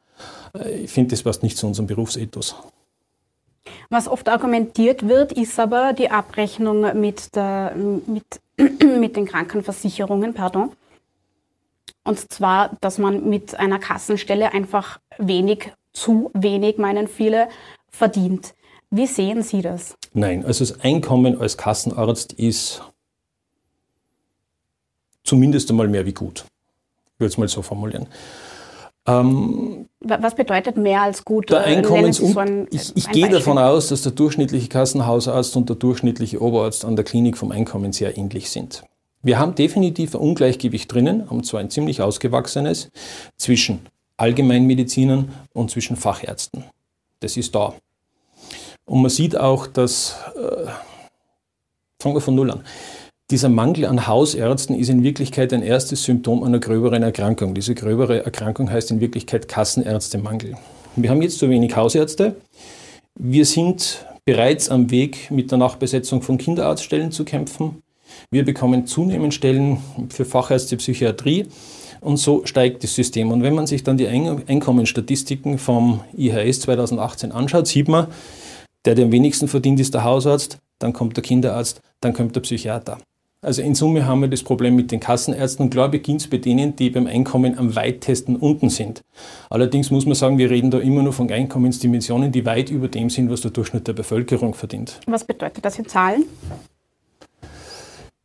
Äh, 0.59 0.85
ich 0.85 0.91
finde, 0.91 1.11
das 1.11 1.23
passt 1.23 1.43
nicht 1.43 1.59
zu 1.59 1.67
unserem 1.67 1.87
Berufsethos. 1.87 2.57
Was 3.91 4.09
oft 4.09 4.31
argumentiert 4.31 5.07
wird, 5.07 5.33
ist 5.33 5.61
aber 5.61 5.93
die 5.93 6.11
Abrechnung 6.11 6.99
mit, 6.99 7.37
der, 7.37 7.75
mit, 7.77 8.25
mit 8.83 9.15
den 9.15 9.27
Krankenversicherungen, 9.27 10.33
pardon. 10.33 10.73
Und 12.05 12.33
zwar, 12.33 12.77
dass 12.81 12.99
man 12.99 13.29
mit 13.29 13.59
einer 13.59 13.79
Kassenstelle 13.79 14.53
einfach 14.53 15.01
wenig, 15.19 15.73
zu 15.93 16.31
wenig, 16.35 16.79
meinen 16.79 17.09
viele, 17.09 17.49
verdient. 17.91 18.55
Wie 18.91 19.07
sehen 19.07 19.43
Sie 19.43 19.63
das? 19.63 19.97
Nein, 20.13 20.45
also 20.45 20.65
das 20.65 20.81
Einkommen 20.81 21.41
als 21.41 21.57
Kassenarzt 21.57 22.35
ist 22.35 22.83
zumindest 25.25 25.71
einmal 25.71 25.89
mehr 25.89 26.07
wie 26.07 26.13
gut. 26.13 26.45
Ich 27.15 27.21
würde 27.21 27.31
es 27.31 27.39
mal 27.39 27.49
so 27.49 27.63
formulieren. 27.63 28.07
Ähm, 29.07 29.89
Was 30.01 30.35
bedeutet 30.35 30.77
mehr 30.77 31.03
als 31.03 31.25
gut? 31.25 31.51
Der 31.51 31.67
äh, 31.67 31.77
Einkommens 31.77 32.19
so 32.19 32.39
ein, 32.39 32.67
ich, 32.71 32.97
ich 32.97 33.09
gehe 33.11 33.29
davon 33.29 33.59
aus, 33.59 33.89
dass 33.89 34.03
der 34.03 34.13
durchschnittliche 34.13 34.69
Kassenhausarzt 34.69 35.57
und 35.57 35.69
der 35.69 35.77
durchschnittliche 35.77 36.41
Oberarzt 36.41 36.85
an 36.85 36.97
der 36.97 37.05
Klinik 37.05 37.37
vom 37.37 37.51
Einkommen 37.51 37.93
sehr 37.93 38.17
ähnlich 38.17 38.51
sind. 38.51 38.85
Wir 39.25 39.39
haben 39.39 39.55
definitiv 39.55 40.15
ein 40.15 40.21
Ungleichgewicht 40.21 40.93
drinnen, 40.93 41.29
haben 41.31 41.43
zwar 41.43 41.61
ein 41.61 41.71
ziemlich 41.71 42.03
ausgewachsenes, 42.03 42.91
zwischen 43.37 43.81
Allgemeinmedizinern 44.19 45.31
und 45.55 45.71
zwischen 45.71 45.97
Fachärzten. 45.97 46.65
Das 47.21 47.37
ist 47.37 47.55
da. 47.55 47.75
Und 48.85 49.01
man 49.01 49.11
sieht 49.11 49.37
auch, 49.37 49.67
dass, 49.67 50.17
äh, 50.37 50.67
fangen 51.99 52.15
wir 52.15 52.21
von 52.21 52.35
Null 52.35 52.51
an, 52.51 52.65
dieser 53.31 53.49
Mangel 53.49 53.87
an 53.87 54.07
Hausärzten 54.07 54.79
ist 54.79 54.91
in 54.91 55.03
Wirklichkeit 55.03 55.55
ein 55.55 55.63
erstes 55.63 56.05
Symptom 56.05 56.43
einer 56.43 56.59
gröberen 56.59 57.03
Erkrankung. 57.03 57.55
Diese 57.55 57.75
gröbere 57.75 58.23
Erkrankung 58.23 58.71
heißt 58.71 58.91
in 58.91 59.01
Wirklichkeit 59.01 59.49
Kassenärztemangel. 59.49 60.59
Wir 60.97 61.09
haben 61.09 61.23
jetzt 61.23 61.39
zu 61.39 61.49
wenig 61.49 61.75
Hausärzte. 61.75 62.37
Wir 63.15 63.47
sind 63.47 64.05
bereits 64.27 64.69
am 64.69 64.91
Weg, 64.91 65.31
mit 65.31 65.51
der 65.51 65.57
Nachbesetzung 65.57 66.21
von 66.21 66.37
Kinderarztstellen 66.37 67.11
zu 67.11 67.25
kämpfen. 67.25 67.83
Wir 68.31 68.45
bekommen 68.45 68.87
zunehmend 68.87 69.35
Stellen 69.35 69.79
für 70.09 70.25
Fachärzte 70.25 70.77
Psychiatrie 70.77 71.47
und 72.01 72.19
so 72.19 72.45
steigt 72.45 72.85
das 72.85 72.95
System. 72.95 73.31
Und 73.33 73.43
wenn 73.43 73.55
man 73.55 73.67
sich 73.67 73.83
dann 73.83 73.97
die 73.97 74.09
Einkommensstatistiken 74.09 75.59
vom 75.59 76.01
IHS 76.17 76.61
2018 76.61 77.33
anschaut, 77.33 77.67
sieht 77.67 77.89
man, 77.89 78.09
der, 78.85 78.95
der 78.95 79.07
am 79.07 79.13
wenigsten 79.13 79.49
verdient, 79.49 79.81
ist 79.81 79.95
der 79.95 80.05
Hausarzt, 80.05 80.59
dann 80.79 80.93
kommt 80.93 81.17
der 81.17 81.25
Kinderarzt, 81.25 81.81
dann 82.01 82.13
kommt 82.13 82.37
der 82.37 82.43
Psychiater. 82.43 82.99
Also 83.45 83.61
in 83.61 83.75
Summe 83.75 84.07
haben 84.07 84.23
wir 84.23 84.29
das 84.29 84.43
Problem 84.43 84.75
mit 84.75 84.91
den 84.91 85.01
Kassenärzten 85.01 85.67
und 85.67 85.71
klar 85.71 85.91
beginnt 85.91 86.23
es 86.23 86.29
bei 86.29 86.39
denen, 86.39 86.77
die 86.77 86.89
beim 86.89 87.07
Einkommen 87.07 87.59
am 87.59 87.77
weitesten 87.77 88.37
unten 88.37 88.71
sind. 88.71 89.03
Allerdings 89.51 89.91
muss 89.91 90.07
man 90.07 90.15
sagen, 90.15 90.39
wir 90.39 90.51
reden 90.51 90.71
da 90.71 90.79
immer 90.79 91.03
nur 91.03 91.13
von 91.13 91.31
Einkommensdimensionen, 91.31 92.33
die 92.33 92.47
weit 92.47 92.71
über 92.71 92.89
dem 92.89 93.11
sind, 93.11 93.31
was 93.31 93.43
der 93.43 93.51
Durchschnitt 93.51 93.87
der 93.87 93.93
Bevölkerung 93.93 94.55
verdient. 94.55 94.99
Was 95.07 95.25
bedeutet 95.25 95.63
das 95.63 95.79
in 95.79 95.87
Zahlen? 95.87 96.25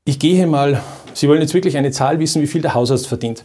Ich 0.05 0.19
gehe 0.19 0.47
mal, 0.47 0.81
Sie 1.13 1.27
wollen 1.27 1.41
jetzt 1.41 1.53
wirklich 1.53 1.77
eine 1.77 1.91
Zahl 1.91 2.19
wissen, 2.19 2.41
wie 2.41 2.47
viel 2.47 2.61
der 2.61 2.73
Hausarzt 2.73 3.07
verdient. 3.07 3.43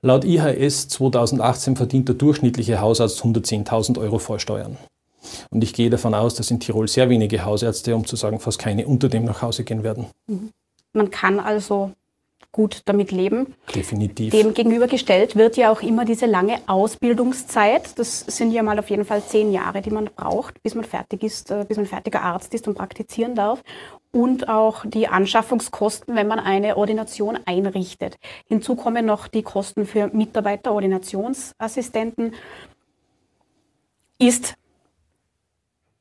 Laut 0.00 0.24
IHS 0.24 0.88
2018 0.88 1.76
verdient 1.76 2.08
der 2.08 2.16
durchschnittliche 2.16 2.80
Hausarzt 2.80 3.22
110.000 3.22 3.98
Euro 4.00 4.18
vor 4.18 4.40
Steuern. 4.40 4.76
Und 5.50 5.62
ich 5.62 5.74
gehe 5.74 5.90
davon 5.90 6.14
aus, 6.14 6.34
dass 6.34 6.50
in 6.50 6.58
Tirol 6.58 6.88
sehr 6.88 7.08
wenige 7.08 7.44
Hausärzte, 7.44 7.94
um 7.94 8.06
zu 8.06 8.16
sagen 8.16 8.40
fast 8.40 8.58
keine, 8.58 8.86
unter 8.86 9.08
dem 9.08 9.24
nach 9.24 9.42
Hause 9.42 9.62
gehen 9.62 9.84
werden. 9.84 10.06
Mhm. 10.26 10.50
Man 10.92 11.10
kann 11.10 11.38
also 11.38 11.92
gut 12.50 12.82
damit 12.84 13.12
leben. 13.12 13.54
Definitiv. 13.74 14.32
Dem 14.32 14.52
gegenübergestellt 14.52 15.36
wird 15.36 15.56
ja 15.56 15.72
auch 15.72 15.80
immer 15.80 16.04
diese 16.04 16.26
lange 16.26 16.58
Ausbildungszeit. 16.66 17.98
Das 17.98 18.20
sind 18.20 18.52
ja 18.52 18.62
mal 18.62 18.78
auf 18.78 18.90
jeden 18.90 19.04
Fall 19.04 19.22
zehn 19.22 19.52
Jahre, 19.52 19.80
die 19.80 19.90
man 19.90 20.10
braucht, 20.14 20.62
bis 20.62 20.74
man 20.74 20.84
fertig 20.84 21.22
ist, 21.22 21.50
äh, 21.50 21.64
bis 21.66 21.76
man 21.76 21.86
fertiger 21.86 22.22
Arzt 22.22 22.52
ist 22.52 22.68
und 22.68 22.74
praktizieren 22.74 23.34
darf 23.34 23.62
und 24.12 24.48
auch 24.48 24.84
die 24.86 25.08
Anschaffungskosten, 25.08 26.14
wenn 26.14 26.28
man 26.28 26.38
eine 26.38 26.76
Ordination 26.76 27.38
einrichtet. 27.46 28.18
Hinzu 28.46 28.76
kommen 28.76 29.06
noch 29.06 29.26
die 29.26 29.42
Kosten 29.42 29.86
für 29.86 30.08
Mitarbeiter, 30.08 30.72
Ordinationsassistenten. 30.72 32.34
Ist 34.18 34.54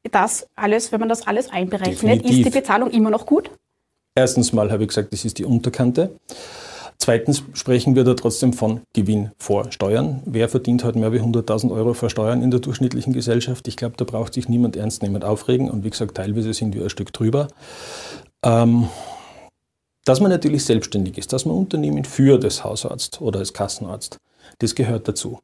das 0.04 0.48
alles, 0.56 0.92
wenn 0.92 1.00
man 1.00 1.10
das 1.10 1.26
alles 1.26 1.50
einberechnet, 1.50 2.02
Definitiv. 2.02 2.38
ist 2.38 2.46
die 2.46 2.60
Bezahlung 2.60 2.92
immer 2.92 3.10
noch 3.10 3.26
gut? 3.26 3.50
Erstens 4.14 4.52
mal 4.52 4.72
habe 4.72 4.84
ich 4.84 4.90
gesagt, 4.90 5.14
das 5.14 5.24
ist 5.24 5.40
die 5.40 5.46
Unterkante. 5.46 6.12
Zweitens 7.02 7.42
sprechen 7.54 7.96
wir 7.96 8.04
da 8.04 8.14
trotzdem 8.14 8.54
von 8.54 8.82
Gewinn 8.94 9.32
vor 9.40 9.72
Steuern. 9.72 10.22
Wer 10.28 10.48
verdient 10.50 10.84
heute 10.84 11.00
mehr 11.00 11.12
wie 11.12 11.20
100.000 11.20 11.72
Euro 11.72 11.96
vor 11.96 12.12
Steuern 12.12 12.44
in 12.44 12.52
der 12.52 12.60
durchschnittlichen 12.60 13.12
Gesellschaft? 13.12 13.68
Ich 13.68 13.76
glaube, 13.76 13.96
da 13.98 14.06
braucht 14.06 14.36
sich 14.36 14.48
niemand 14.48 14.76
ernst 14.76 15.02
nehmend 15.02 15.26
aufregen. 15.26 15.72
Und 15.72 15.84
wie 15.84 15.90
gesagt, 15.90 16.14
teilweise 16.14 16.54
sind 16.54 16.76
wir 16.76 16.84
ein 16.84 16.92
Stück 16.92 17.12
drüber. 17.12 17.48
Ähm, 18.44 18.88
dass 20.06 20.20
man 20.20 20.30
natürlich 20.30 20.64
selbstständig 20.64 21.18
ist, 21.18 21.34
dass 21.34 21.44
man 21.44 21.56
Unternehmen 21.56 22.06
führt 22.06 22.44
als 22.44 22.64
Hausarzt 22.64 23.20
oder 23.20 23.40
als 23.40 23.52
Kassenarzt, 23.52 24.18
das 24.60 24.76
gehört 24.76 25.08
dazu. 25.08 25.40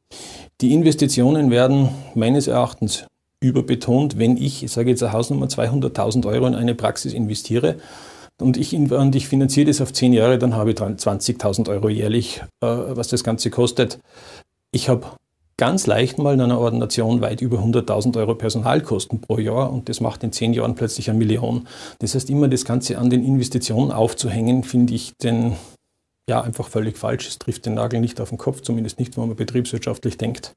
Die 0.60 0.72
Investitionen 0.72 1.50
werden 1.50 1.88
meines 2.14 2.46
Erachtens 2.46 3.04
überbetont, 3.40 4.16
wenn 4.16 4.36
ich, 4.36 4.62
ich 4.62 4.70
sage 4.70 4.90
jetzt 4.90 5.02
eine 5.02 5.12
Hausnummer, 5.12 5.46
200.000 5.46 6.24
Euro 6.24 6.46
in 6.46 6.54
eine 6.54 6.76
Praxis 6.76 7.12
investiere 7.12 7.78
und 8.40 8.56
ich, 8.56 8.74
und 8.74 9.14
ich 9.14 9.28
finanziere 9.28 9.66
das 9.66 9.80
auf 9.80 9.92
10 9.92 10.12
Jahre, 10.12 10.38
dann 10.38 10.54
habe 10.54 10.70
ich 10.70 10.76
20.000 10.76 11.68
Euro 11.68 11.88
jährlich, 11.88 12.42
äh, 12.60 12.66
was 12.66 13.08
das 13.08 13.24
Ganze 13.24 13.50
kostet. 13.50 13.98
Ich 14.70 14.88
habe 14.88 15.06
ganz 15.56 15.86
leicht 15.86 16.18
mal 16.18 16.34
in 16.34 16.40
einer 16.40 16.58
Ordination 16.58 17.20
weit 17.20 17.40
über 17.40 17.58
100.000 17.58 18.16
Euro 18.18 18.34
Personalkosten 18.36 19.20
pro 19.20 19.38
Jahr 19.38 19.72
und 19.72 19.88
das 19.88 20.00
macht 20.00 20.22
in 20.22 20.32
10 20.32 20.54
Jahren 20.54 20.76
plötzlich 20.76 21.10
eine 21.10 21.18
Million. 21.18 21.66
Das 21.98 22.14
heißt, 22.14 22.30
immer 22.30 22.48
das 22.48 22.64
Ganze 22.64 22.96
an 22.98 23.10
den 23.10 23.24
Investitionen 23.24 23.90
aufzuhängen, 23.90 24.62
finde 24.62 24.94
ich 24.94 25.16
den, 25.16 25.56
ja, 26.30 26.40
einfach 26.40 26.68
völlig 26.68 26.96
falsch. 26.96 27.26
Es 27.26 27.38
trifft 27.38 27.66
den 27.66 27.74
Nagel 27.74 28.00
nicht 28.00 28.20
auf 28.20 28.28
den 28.28 28.38
Kopf, 28.38 28.60
zumindest 28.60 29.00
nicht, 29.00 29.16
wenn 29.16 29.26
man 29.26 29.36
betriebswirtschaftlich 29.36 30.16
denkt. 30.16 30.52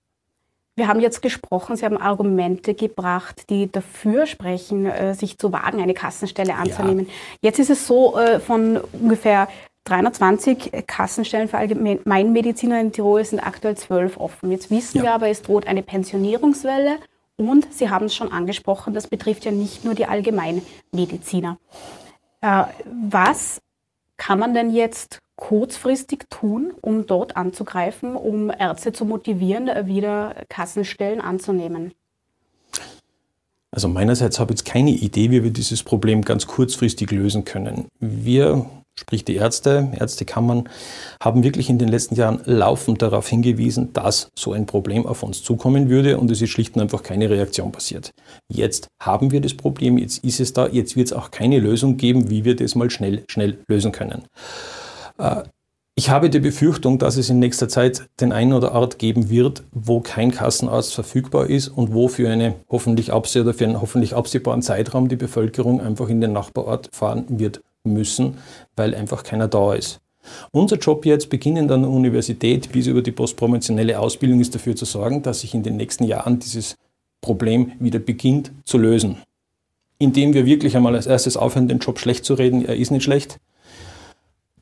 Wir 0.75 0.87
haben 0.87 1.01
jetzt 1.01 1.21
gesprochen, 1.21 1.75
Sie 1.75 1.85
haben 1.85 1.97
Argumente 1.97 2.73
gebracht, 2.73 3.49
die 3.49 3.71
dafür 3.71 4.25
sprechen, 4.25 4.85
äh, 4.85 5.13
sich 5.13 5.37
zu 5.37 5.51
wagen, 5.51 5.81
eine 5.81 5.93
Kassenstelle 5.93 6.55
anzunehmen. 6.55 7.07
Ja. 7.07 7.13
Jetzt 7.41 7.59
ist 7.59 7.69
es 7.69 7.87
so, 7.87 8.17
äh, 8.17 8.39
von 8.39 8.77
ungefähr 8.93 9.49
320 9.83 10.85
Kassenstellen 10.87 11.47
für 11.47 11.57
Allgemeinmediziner 11.57 12.79
in 12.79 12.91
Tirol 12.91 13.25
sind 13.25 13.39
aktuell 13.39 13.75
zwölf 13.75 14.17
offen. 14.17 14.51
Jetzt 14.51 14.69
wissen 14.69 14.99
ja. 14.99 15.03
wir 15.03 15.13
aber, 15.13 15.27
es 15.27 15.41
droht 15.41 15.67
eine 15.67 15.81
Pensionierungswelle 15.81 16.97
und 17.37 17.73
Sie 17.73 17.89
haben 17.89 18.05
es 18.05 18.15
schon 18.15 18.31
angesprochen, 18.31 18.93
das 18.93 19.07
betrifft 19.07 19.45
ja 19.45 19.51
nicht 19.51 19.83
nur 19.83 19.95
die 19.95 20.05
Allgemeinmediziner. 20.05 21.57
Äh, 22.41 22.63
was 22.85 23.61
kann 24.17 24.39
man 24.39 24.53
denn 24.53 24.71
jetzt 24.71 25.19
kurzfristig 25.41 26.29
tun, 26.29 26.71
um 26.81 27.07
dort 27.07 27.35
anzugreifen, 27.35 28.15
um 28.15 28.51
Ärzte 28.51 28.93
zu 28.93 29.05
motivieren, 29.05 29.69
wieder 29.87 30.35
Kassenstellen 30.49 31.19
anzunehmen? 31.19 31.93
Also 33.71 33.87
meinerseits 33.87 34.39
habe 34.39 34.53
ich 34.53 34.59
jetzt 34.59 34.69
keine 34.69 34.91
Idee, 34.91 35.31
wie 35.31 35.43
wir 35.43 35.49
dieses 35.49 35.81
Problem 35.81 36.21
ganz 36.21 36.45
kurzfristig 36.45 37.09
lösen 37.09 37.43
können. 37.43 37.87
Wir, 37.99 38.67
sprich 38.99 39.25
die 39.25 39.35
Ärzte, 39.35 39.91
Ärztekammern, 39.99 40.69
haben 41.19 41.43
wirklich 41.43 41.69
in 41.71 41.79
den 41.79 41.87
letzten 41.87 42.15
Jahren 42.15 42.41
laufend 42.45 43.01
darauf 43.01 43.27
hingewiesen, 43.27 43.93
dass 43.93 44.29
so 44.37 44.53
ein 44.53 44.67
Problem 44.67 45.07
auf 45.07 45.23
uns 45.23 45.41
zukommen 45.41 45.89
würde 45.89 46.19
und 46.19 46.29
es 46.29 46.41
ist 46.41 46.51
schlicht 46.51 46.75
und 46.75 46.83
einfach 46.83 47.01
keine 47.01 47.31
Reaktion 47.31 47.71
passiert. 47.71 48.11
Jetzt 48.47 48.89
haben 49.01 49.31
wir 49.31 49.41
das 49.41 49.55
Problem, 49.55 49.97
jetzt 49.97 50.23
ist 50.23 50.39
es 50.39 50.53
da, 50.53 50.67
jetzt 50.67 50.95
wird 50.95 51.07
es 51.07 51.13
auch 51.13 51.31
keine 51.31 51.57
Lösung 51.57 51.97
geben, 51.97 52.29
wie 52.29 52.45
wir 52.45 52.55
das 52.55 52.75
mal 52.75 52.91
schnell, 52.91 53.23
schnell 53.27 53.57
lösen 53.67 53.91
können. 53.91 54.25
Äh, 55.17 55.43
ich 55.93 56.09
habe 56.09 56.29
die 56.29 56.39
Befürchtung, 56.39 56.99
dass 56.99 57.17
es 57.17 57.29
in 57.29 57.39
nächster 57.39 57.67
Zeit 57.67 58.07
den 58.21 58.31
einen 58.31 58.53
oder 58.53 58.71
Art 58.71 58.97
geben 58.97 59.29
wird, 59.29 59.63
wo 59.71 59.99
kein 59.99 60.31
Kassenarzt 60.31 60.93
verfügbar 60.93 61.47
ist 61.47 61.67
und 61.67 61.93
wo 61.93 62.07
für, 62.07 62.29
eine 62.29 62.55
hoffentlich 62.69 63.11
oder 63.11 63.53
für 63.53 63.65
einen 63.65 63.81
hoffentlich 63.81 64.15
absehbaren 64.15 64.61
Zeitraum 64.61 65.09
die 65.09 65.17
Bevölkerung 65.17 65.81
einfach 65.81 66.07
in 66.07 66.21
den 66.21 66.31
Nachbarort 66.31 66.89
fahren 66.93 67.25
wird 67.27 67.61
müssen, 67.83 68.37
weil 68.75 68.95
einfach 68.95 69.23
keiner 69.23 69.47
da 69.47 69.73
ist. 69.73 69.99
Unser 70.51 70.77
Job 70.77 71.05
jetzt, 71.05 71.29
beginnend 71.29 71.71
an 71.71 71.81
der 71.81 71.91
Universität 71.91 72.71
bis 72.71 72.87
über 72.87 73.01
die 73.01 73.11
postpromotionelle 73.11 73.99
Ausbildung, 73.99 74.39
ist 74.39 74.55
dafür 74.55 74.75
zu 74.75 74.85
sorgen, 74.85 75.23
dass 75.23 75.41
sich 75.41 75.53
in 75.53 75.63
den 75.63 75.77
nächsten 75.77 76.05
Jahren 76.05 76.39
dieses 76.39 76.77
Problem 77.21 77.73
wieder 77.79 77.99
beginnt 77.99 78.51
zu 78.63 78.77
lösen. 78.77 79.17
Indem 79.99 80.33
wir 80.33 80.45
wirklich 80.45 80.75
einmal 80.75 80.95
als 80.95 81.05
erstes 81.05 81.37
aufhören, 81.37 81.67
den 81.67 81.79
Job 81.79 81.99
schlecht 81.99 82.23
zu 82.23 82.33
reden, 82.33 82.65
er 82.65 82.75
ist 82.75 82.91
nicht 82.91 83.03
schlecht, 83.03 83.39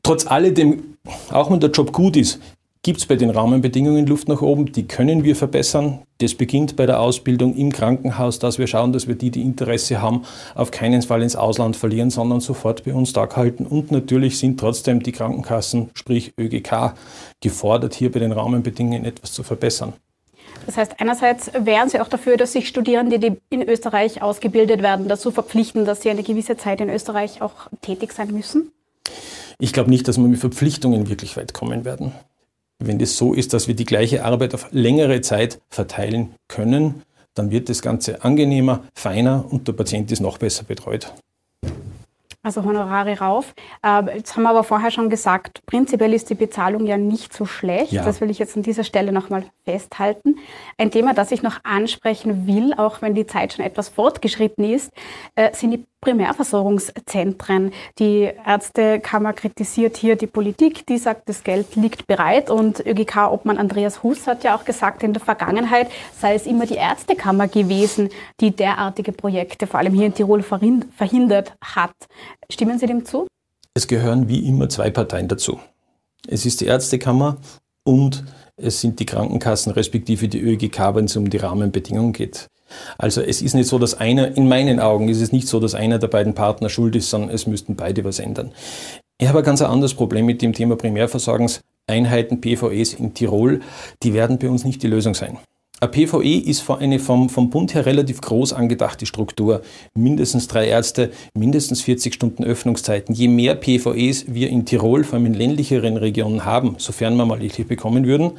Trotz 0.02 0.26
alledem, 0.26 0.96
auch 1.30 1.50
wenn 1.50 1.60
der 1.60 1.70
Job 1.70 1.92
gut 1.92 2.16
ist, 2.16 2.40
gibt 2.82 2.98
es 2.98 3.06
bei 3.06 3.16
den 3.16 3.30
Rahmenbedingungen 3.30 4.06
Luft 4.06 4.28
nach 4.28 4.40
oben. 4.40 4.72
Die 4.72 4.88
können 4.88 5.22
wir 5.22 5.36
verbessern. 5.36 6.00
Das 6.18 6.34
beginnt 6.34 6.76
bei 6.76 6.86
der 6.86 7.00
Ausbildung 7.00 7.54
im 7.54 7.72
Krankenhaus, 7.72 8.38
dass 8.38 8.58
wir 8.58 8.66
schauen, 8.66 8.92
dass 8.92 9.06
wir 9.06 9.14
die, 9.14 9.30
die 9.30 9.42
Interesse 9.42 10.00
haben, 10.00 10.24
auf 10.54 10.70
keinen 10.70 11.02
Fall 11.02 11.22
ins 11.22 11.36
Ausland 11.36 11.76
verlieren, 11.76 12.10
sondern 12.10 12.40
sofort 12.40 12.84
bei 12.84 12.94
uns 12.94 13.12
Tag 13.12 13.36
halten. 13.36 13.66
Und 13.66 13.90
natürlich 13.90 14.38
sind 14.38 14.58
trotzdem 14.58 15.02
die 15.02 15.12
Krankenkassen, 15.12 15.90
sprich 15.94 16.32
ÖGK, 16.38 16.94
gefordert, 17.40 17.94
hier 17.94 18.10
bei 18.10 18.20
den 18.20 18.32
Rahmenbedingungen 18.32 19.04
etwas 19.04 19.32
zu 19.32 19.42
verbessern. 19.42 19.92
Das 20.66 20.76
heißt, 20.76 21.00
einerseits 21.00 21.50
wären 21.58 21.88
Sie 21.88 22.00
auch 22.00 22.08
dafür, 22.08 22.36
dass 22.36 22.52
sich 22.52 22.68
Studierende, 22.68 23.18
die 23.18 23.36
in 23.50 23.62
Österreich 23.62 24.22
ausgebildet 24.22 24.82
werden, 24.82 25.08
dazu 25.08 25.30
verpflichten, 25.30 25.84
dass 25.84 26.02
sie 26.02 26.10
eine 26.10 26.22
gewisse 26.22 26.56
Zeit 26.56 26.80
in 26.80 26.90
Österreich 26.90 27.40
auch 27.40 27.68
tätig 27.80 28.12
sein 28.12 28.30
müssen? 28.30 28.70
Ich 29.62 29.74
glaube 29.74 29.90
nicht, 29.90 30.08
dass 30.08 30.16
wir 30.16 30.26
mit 30.26 30.40
Verpflichtungen 30.40 31.10
wirklich 31.10 31.36
weit 31.36 31.52
kommen 31.52 31.84
werden. 31.84 32.12
Wenn 32.78 32.98
das 32.98 33.18
so 33.18 33.34
ist, 33.34 33.52
dass 33.52 33.68
wir 33.68 33.76
die 33.76 33.84
gleiche 33.84 34.24
Arbeit 34.24 34.54
auf 34.54 34.68
längere 34.72 35.20
Zeit 35.20 35.60
verteilen 35.68 36.34
können, 36.48 37.02
dann 37.34 37.50
wird 37.50 37.68
das 37.68 37.82
Ganze 37.82 38.24
angenehmer, 38.24 38.84
feiner 38.94 39.44
und 39.50 39.68
der 39.68 39.74
Patient 39.74 40.10
ist 40.10 40.20
noch 40.20 40.38
besser 40.38 40.64
betreut. 40.64 41.12
Also 42.42 42.64
Honorare 42.64 43.18
rauf. 43.18 43.54
Äh, 43.84 44.16
jetzt 44.16 44.34
haben 44.34 44.44
wir 44.44 44.48
aber 44.48 44.64
vorher 44.64 44.90
schon 44.90 45.10
gesagt, 45.10 45.60
prinzipiell 45.66 46.14
ist 46.14 46.30
die 46.30 46.34
Bezahlung 46.34 46.86
ja 46.86 46.96
nicht 46.96 47.34
so 47.34 47.44
schlecht. 47.44 47.92
Ja. 47.92 48.02
Das 48.02 48.22
will 48.22 48.30
ich 48.30 48.38
jetzt 48.38 48.56
an 48.56 48.62
dieser 48.62 48.82
Stelle 48.82 49.12
nochmal 49.12 49.44
festhalten. 49.66 50.36
Ein 50.78 50.90
Thema, 50.90 51.12
das 51.12 51.32
ich 51.32 51.42
noch 51.42 51.62
ansprechen 51.64 52.46
will, 52.46 52.72
auch 52.72 53.02
wenn 53.02 53.14
die 53.14 53.26
Zeit 53.26 53.52
schon 53.52 53.64
etwas 53.66 53.90
fortgeschritten 53.90 54.64
ist, 54.64 54.90
äh, 55.34 55.54
sind 55.54 55.72
die 55.72 55.84
Primärversorgungszentren. 56.00 57.72
Die 57.98 58.30
Ärztekammer 58.46 59.32
kritisiert 59.32 59.96
hier 59.96 60.16
die 60.16 60.26
Politik, 60.26 60.86
die 60.86 60.98
sagt, 60.98 61.28
das 61.28 61.44
Geld 61.44 61.76
liegt 61.76 62.06
bereit 62.06 62.50
und 62.50 62.80
ÖGK-Obmann 62.80 63.58
Andreas 63.58 64.02
Huss 64.02 64.26
hat 64.26 64.44
ja 64.44 64.56
auch 64.56 64.64
gesagt, 64.64 65.02
in 65.02 65.12
der 65.12 65.22
Vergangenheit 65.22 65.90
sei 66.18 66.34
es 66.34 66.46
immer 66.46 66.66
die 66.66 66.76
Ärztekammer 66.76 67.48
gewesen, 67.48 68.08
die 68.40 68.50
derartige 68.50 69.12
Projekte, 69.12 69.66
vor 69.66 69.80
allem 69.80 69.94
hier 69.94 70.06
in 70.06 70.14
Tirol, 70.14 70.42
verhindert 70.42 71.54
hat. 71.62 71.94
Stimmen 72.50 72.78
Sie 72.78 72.86
dem 72.86 73.04
zu? 73.04 73.26
Es 73.74 73.86
gehören 73.86 74.28
wie 74.28 74.46
immer 74.48 74.68
zwei 74.68 74.90
Parteien 74.90 75.28
dazu. 75.28 75.60
Es 76.26 76.46
ist 76.46 76.60
die 76.60 76.66
Ärztekammer 76.66 77.36
und 77.84 78.24
es 78.56 78.80
sind 78.80 79.00
die 79.00 79.06
Krankenkassen 79.06 79.72
respektive 79.72 80.28
die 80.28 80.40
ÖGK, 80.40 80.94
wenn 80.94 81.06
es 81.06 81.16
um 81.16 81.30
die 81.30 81.38
Rahmenbedingungen 81.38 82.12
geht. 82.12 82.48
Also 82.98 83.20
es 83.20 83.42
ist 83.42 83.54
nicht 83.54 83.68
so, 83.68 83.78
dass 83.78 83.94
einer, 83.94 84.36
in 84.36 84.48
meinen 84.48 84.80
Augen 84.80 85.08
ist 85.08 85.20
es 85.20 85.32
nicht 85.32 85.48
so, 85.48 85.60
dass 85.60 85.74
einer 85.74 85.98
der 85.98 86.08
beiden 86.08 86.34
Partner 86.34 86.68
schuld 86.68 86.96
ist, 86.96 87.10
sondern 87.10 87.30
es 87.30 87.46
müssten 87.46 87.76
beide 87.76 88.04
was 88.04 88.18
ändern. 88.18 88.52
Ich 89.18 89.28
habe 89.28 89.38
ein 89.38 89.44
ganz 89.44 89.60
anderes 89.62 89.94
Problem 89.94 90.26
mit 90.26 90.40
dem 90.40 90.52
Thema 90.52 90.76
Primärversorgungseinheiten, 90.76 92.40
PVEs 92.40 92.94
in 92.94 93.12
Tirol. 93.14 93.60
Die 94.02 94.14
werden 94.14 94.38
bei 94.38 94.48
uns 94.48 94.64
nicht 94.64 94.82
die 94.82 94.88
Lösung 94.88 95.14
sein. 95.14 95.38
Ein 95.82 95.92
PVE 95.92 96.36
ist 96.36 96.68
eine 96.68 96.98
vom, 96.98 97.30
vom 97.30 97.48
Bund 97.48 97.72
her 97.72 97.86
relativ 97.86 98.20
groß 98.20 98.52
angedachte 98.52 99.06
Struktur. 99.06 99.62
Mindestens 99.94 100.46
drei 100.46 100.66
Ärzte, 100.66 101.10
mindestens 101.32 101.80
40 101.80 102.12
Stunden 102.12 102.44
Öffnungszeiten. 102.44 103.14
Je 103.14 103.28
mehr 103.28 103.54
PVEs 103.54 104.26
wir 104.28 104.50
in 104.50 104.66
Tirol, 104.66 105.04
vor 105.04 105.14
allem 105.14 105.24
in 105.24 105.32
ländlicheren 105.32 105.96
Regionen 105.96 106.44
haben, 106.44 106.74
sofern 106.76 107.16
wir 107.16 107.24
mal 107.24 107.38
richtig 107.38 107.66
bekommen 107.66 108.04
würden, 108.04 108.32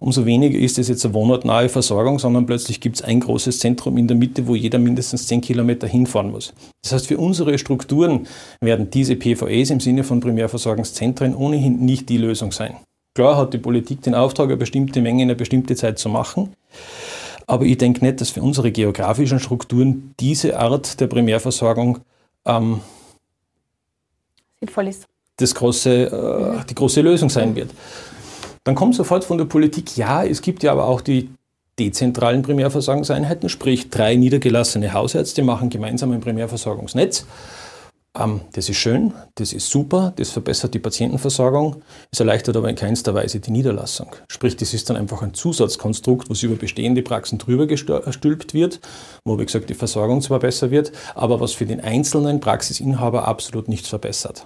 umso 0.00 0.26
weniger 0.26 0.58
ist 0.58 0.78
es 0.78 0.88
jetzt 0.88 1.04
eine 1.04 1.14
wohnortnahe 1.14 1.68
Versorgung, 1.68 2.18
sondern 2.18 2.46
plötzlich 2.46 2.80
gibt 2.80 2.96
es 2.96 3.02
ein 3.02 3.20
großes 3.20 3.58
Zentrum 3.58 3.98
in 3.98 4.08
der 4.08 4.16
Mitte, 4.16 4.46
wo 4.46 4.54
jeder 4.54 4.78
mindestens 4.78 5.26
10 5.26 5.40
Kilometer 5.40 5.86
hinfahren 5.86 6.30
muss. 6.30 6.52
Das 6.82 6.92
heißt, 6.92 7.06
für 7.06 7.18
unsere 7.18 7.58
Strukturen 7.58 8.26
werden 8.60 8.90
diese 8.90 9.16
PVEs 9.16 9.70
im 9.70 9.80
Sinne 9.80 10.04
von 10.04 10.20
Primärversorgungszentren 10.20 11.34
ohnehin 11.34 11.84
nicht 11.84 12.08
die 12.08 12.18
Lösung 12.18 12.52
sein. 12.52 12.76
Klar 13.14 13.36
hat 13.36 13.52
die 13.52 13.58
Politik 13.58 14.02
den 14.02 14.14
Auftrag, 14.14 14.46
eine 14.46 14.56
bestimmte 14.56 15.00
Menge 15.00 15.24
in 15.24 15.28
einer 15.28 15.36
bestimmten 15.36 15.74
Zeit 15.74 15.98
zu 15.98 16.08
machen. 16.08 16.54
Aber 17.48 17.64
ich 17.64 17.78
denke 17.78 18.04
nicht, 18.04 18.20
dass 18.20 18.30
für 18.30 18.42
unsere 18.42 18.70
geografischen 18.70 19.40
Strukturen 19.40 20.14
diese 20.20 20.58
Art 20.58 21.00
der 21.00 21.06
Primärversorgung 21.06 21.98
ähm, 22.44 22.80
sinnvoll 24.60 24.88
ist. 24.88 25.06
Das 25.36 25.54
große, 25.54 26.60
äh, 26.60 26.64
die 26.68 26.74
große 26.74 27.00
Lösung 27.00 27.30
sein 27.30 27.56
wird. 27.56 27.70
Dann 28.68 28.74
kommt 28.74 28.94
sofort 28.94 29.24
von 29.24 29.38
der 29.38 29.46
Politik, 29.46 29.96
ja, 29.96 30.22
es 30.22 30.42
gibt 30.42 30.62
ja 30.62 30.72
aber 30.72 30.84
auch 30.84 31.00
die 31.00 31.30
dezentralen 31.78 32.42
Primärversorgungseinheiten, 32.42 33.48
sprich 33.48 33.88
drei 33.88 34.14
niedergelassene 34.14 34.92
Hausärzte 34.92 35.42
machen 35.42 35.70
gemeinsam 35.70 36.12
ein 36.12 36.20
Primärversorgungsnetz. 36.20 37.24
Ähm, 38.14 38.42
das 38.52 38.68
ist 38.68 38.76
schön, 38.76 39.14
das 39.36 39.54
ist 39.54 39.70
super, 39.70 40.12
das 40.16 40.28
verbessert 40.28 40.74
die 40.74 40.80
Patientenversorgung, 40.80 41.76
es 42.10 42.20
erleichtert 42.20 42.58
aber 42.58 42.68
in 42.68 42.76
keinster 42.76 43.14
Weise 43.14 43.40
die 43.40 43.52
Niederlassung. 43.52 44.14
Sprich, 44.28 44.54
das 44.54 44.74
ist 44.74 44.90
dann 44.90 44.98
einfach 44.98 45.22
ein 45.22 45.32
Zusatzkonstrukt, 45.32 46.28
was 46.28 46.42
über 46.42 46.56
bestehende 46.56 47.00
Praxen 47.00 47.38
drüber 47.38 47.66
gestülpt 47.66 48.52
wird, 48.52 48.80
wo, 49.24 49.38
wie 49.38 49.46
gesagt, 49.46 49.70
die 49.70 49.74
Versorgung 49.74 50.20
zwar 50.20 50.40
besser 50.40 50.70
wird, 50.70 50.92
aber 51.14 51.40
was 51.40 51.54
für 51.54 51.64
den 51.64 51.80
einzelnen 51.80 52.40
Praxisinhaber 52.40 53.26
absolut 53.26 53.66
nichts 53.66 53.88
verbessert. 53.88 54.44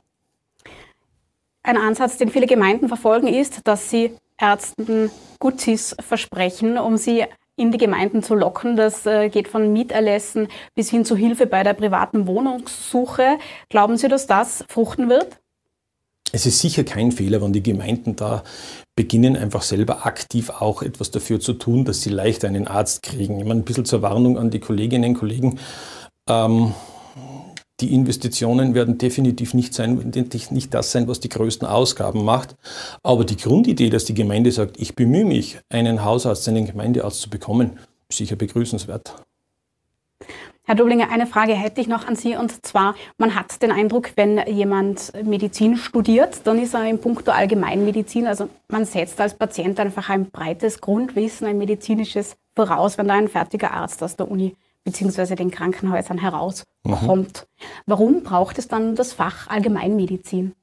Ein 1.63 1.77
Ansatz, 1.77 2.17
den 2.17 2.31
viele 2.31 2.47
Gemeinden 2.47 2.89
verfolgen, 2.89 3.29
ist, 3.29 3.61
dass 3.65 3.89
sie 3.89 4.13
Ärzten 4.39 5.11
Gutsis 5.39 5.95
versprechen, 6.01 6.77
um 6.77 6.97
sie 6.97 7.25
in 7.57 7.71
die 7.71 7.79
Gemeinden 7.79 8.23
zu 8.23 8.35
locken. 8.35 8.77
Das 8.77 9.07
äh, 9.07 9.29
geht 9.29 9.47
von 9.47 9.73
Mieterlässen 9.73 10.49
bis 10.75 10.91
hin 10.91 11.05
zu 11.05 11.17
Hilfe 11.17 11.47
bei 11.47 11.63
der 11.63 11.75
privaten 11.75 12.27
Wohnungssuche. 12.27 13.39
Glauben 13.69 13.97
Sie, 13.97 14.09
dass 14.09 14.27
das 14.27 14.65
fruchten 14.69 15.09
wird? 15.09 15.39
Es 16.33 16.47
ist 16.47 16.61
sicher 16.61 16.83
kein 16.83 17.13
Fehler, 17.13 17.43
wenn 17.43 17.53
die 17.53 17.63
Gemeinden 17.63 18.17
da 18.17 18.43
beginnen, 18.97 19.37
einfach 19.37 19.63
selber 19.63 20.07
aktiv 20.07 20.49
auch 20.49 20.83
etwas 20.83 21.11
dafür 21.11 21.41
zu 21.41 21.53
tun, 21.53 21.85
dass 21.85 22.01
sie 22.01 22.11
leichter 22.11 22.49
einen 22.49 22.67
Arzt 22.67 23.03
kriegen. 23.03 23.39
Meine, 23.39 23.61
ein 23.61 23.65
bisschen 23.65 23.85
zur 23.85 24.01
Warnung 24.01 24.39
an 24.39 24.51
die 24.51 24.61
Kolleginnen 24.61 25.11
und 25.11 25.19
Kollegen. 25.19 25.59
Ähm, 26.29 26.73
die 27.83 27.93
Investitionen 27.93 28.75
werden 28.75 28.97
definitiv 28.97 29.55
nicht, 29.55 29.75
sein, 29.75 30.13
nicht 30.51 30.73
das 30.73 30.93
sein, 30.93 31.09
was 31.09 31.21
die 31.21 31.29
größten 31.29 31.67
Ausgaben 31.67 32.25
macht. 32.25 32.57
Aber 33.03 33.25
die 33.25 33.37
Grundidee, 33.37 33.91
dass 33.91 34.05
die 34.05 34.15
Gemeinde 34.15 34.53
sagt, 34.53 34.81
ich 34.81 34.95
bemühe 34.95 35.25
mich, 35.25 35.59
einen 35.69 36.05
Hausarzt, 36.05 36.49
einen 36.49 36.67
Gemeindearzt 36.67 37.21
zu 37.21 37.29
bekommen, 37.29 37.79
ist 38.09 38.19
sicher 38.19 38.37
begrüßenswert. 38.37 39.17
Herr 40.65 40.77
Doblinger, 40.77 41.11
eine 41.11 41.27
Frage 41.27 41.55
hätte 41.55 41.81
ich 41.81 41.89
noch 41.89 42.07
an 42.07 42.15
Sie 42.15 42.37
und 42.37 42.65
zwar, 42.65 42.95
man 43.19 43.35
hat 43.35 43.61
den 43.63 43.73
Eindruck, 43.73 44.13
wenn 44.15 44.39
jemand 44.47 45.13
Medizin 45.25 45.77
studiert, 45.77 46.43
dann 46.45 46.63
ist 46.63 46.75
er 46.75 46.89
im 46.89 47.01
Punkto 47.01 47.33
Allgemeinmedizin, 47.33 48.29
also 48.29 48.49
man 48.69 48.85
setzt 48.85 49.21
als 49.21 49.35
Patient 49.35 49.81
einfach 49.81 50.09
ein 50.09 50.31
breites 50.31 50.81
Grundwissen, 50.81 51.49
ein 51.49 51.59
medizinisches 51.59 52.37
voraus, 52.55 52.97
wenn 52.97 53.09
da 53.09 53.15
ein 53.15 53.27
fertiger 53.27 53.73
Arzt 53.73 54.05
aus 54.05 54.15
der 54.15 54.31
Uni 54.31 54.55
bzw. 54.85 55.35
den 55.37 55.51
Krankenhäusern 55.51 56.19
herauskommt. 56.19 56.67
Mhm. 56.85 57.83
Warum 57.87 58.23
braucht 58.23 58.59
es 58.59 58.69
dann 58.69 58.95
das 58.95 59.13
Fach 59.13 59.49
Allgemeinmedizin? 59.49 60.55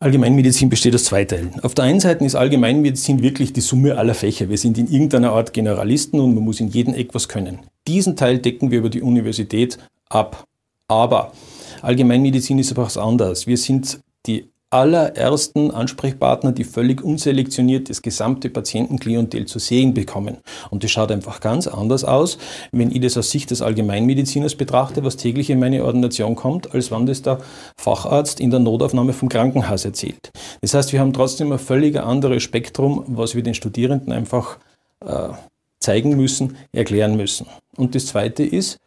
Allgemeinmedizin 0.00 0.68
besteht 0.68 0.94
aus 0.94 1.04
zwei 1.04 1.24
Teilen. 1.24 1.58
Auf 1.60 1.74
der 1.74 1.84
einen 1.84 2.00
Seite 2.00 2.24
ist 2.24 2.34
Allgemeinmedizin 2.34 3.22
wirklich 3.22 3.52
die 3.52 3.62
Summe 3.62 3.96
aller 3.96 4.14
Fächer. 4.14 4.50
Wir 4.50 4.58
sind 4.58 4.76
in 4.76 4.86
irgendeiner 4.86 5.32
Art 5.32 5.54
Generalisten 5.54 6.20
und 6.20 6.34
man 6.34 6.44
muss 6.44 6.60
in 6.60 6.68
jedem 6.68 6.94
Eck 6.94 7.14
was 7.14 7.28
können. 7.28 7.60
Diesen 7.86 8.16
Teil 8.16 8.38
decken 8.38 8.70
wir 8.70 8.80
über 8.80 8.90
die 8.90 9.00
Universität 9.00 9.78
ab. 10.10 10.44
Aber 10.88 11.32
Allgemeinmedizin 11.80 12.58
ist 12.58 12.72
aber 12.72 12.84
was 12.84 12.98
anderes. 12.98 13.46
Wir 13.46 13.56
sind 13.56 14.00
die 14.26 14.50
allerersten 14.74 15.70
Ansprechpartner, 15.70 16.50
die 16.50 16.64
völlig 16.64 17.00
unselektioniert 17.00 17.88
das 17.88 18.02
gesamte 18.02 18.50
Patientenklientel 18.50 19.46
zu 19.46 19.60
sehen 19.60 19.94
bekommen. 19.94 20.38
Und 20.70 20.82
das 20.82 20.90
schaut 20.90 21.12
einfach 21.12 21.38
ganz 21.38 21.68
anders 21.68 22.02
aus, 22.02 22.38
wenn 22.72 22.90
ich 22.90 23.00
das 23.00 23.16
aus 23.16 23.30
Sicht 23.30 23.52
des 23.52 23.62
Allgemeinmediziners 23.62 24.56
betrachte, 24.56 25.04
was 25.04 25.16
täglich 25.16 25.48
in 25.48 25.60
meine 25.60 25.84
Ordination 25.84 26.34
kommt, 26.34 26.74
als 26.74 26.90
wenn 26.90 27.06
das 27.06 27.22
der 27.22 27.38
Facharzt 27.76 28.40
in 28.40 28.50
der 28.50 28.58
Notaufnahme 28.58 29.12
vom 29.12 29.28
Krankenhaus 29.28 29.84
erzählt. 29.84 30.32
Das 30.60 30.74
heißt, 30.74 30.92
wir 30.92 30.98
haben 30.98 31.12
trotzdem 31.12 31.52
ein 31.52 31.60
völlig 31.60 31.96
anderes 31.96 32.42
Spektrum, 32.42 33.04
was 33.06 33.36
wir 33.36 33.44
den 33.44 33.54
Studierenden 33.54 34.12
einfach 34.12 34.58
äh, 35.06 35.28
zeigen 35.78 36.16
müssen, 36.16 36.56
erklären 36.72 37.16
müssen. 37.16 37.46
Und 37.76 37.94
das 37.94 38.06
Zweite 38.06 38.42
ist, 38.42 38.78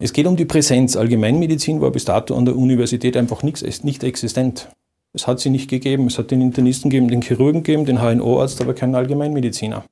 es 0.00 0.14
geht 0.14 0.26
um 0.26 0.34
die 0.34 0.46
Präsenz. 0.46 0.96
Allgemeinmedizin 0.96 1.82
war 1.82 1.90
bis 1.90 2.06
dato 2.06 2.34
an 2.34 2.46
der 2.46 2.56
Universität 2.56 3.18
einfach 3.18 3.42
nichts, 3.42 3.84
nicht 3.84 4.02
existent. 4.02 4.70
Es 5.12 5.26
hat 5.26 5.40
sie 5.40 5.50
nicht 5.50 5.68
gegeben. 5.68 6.06
Es 6.06 6.18
hat 6.18 6.30
den 6.30 6.40
Internisten 6.40 6.90
gegeben, 6.90 7.08
den 7.08 7.20
Chirurgen 7.20 7.62
gegeben, 7.62 7.84
den 7.84 8.00
HNO-Arzt, 8.00 8.62
aber 8.62 8.74
keinen 8.74 8.94
Allgemeinmediziner. 8.94 9.84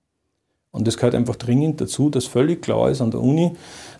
Und 0.70 0.88
es 0.88 0.96
gehört 0.96 1.14
einfach 1.14 1.36
dringend 1.36 1.80
dazu, 1.80 2.08
dass 2.08 2.26
völlig 2.26 2.62
klar 2.62 2.90
ist 2.90 3.02
an 3.02 3.10
der 3.10 3.20
Uni, 3.20 3.52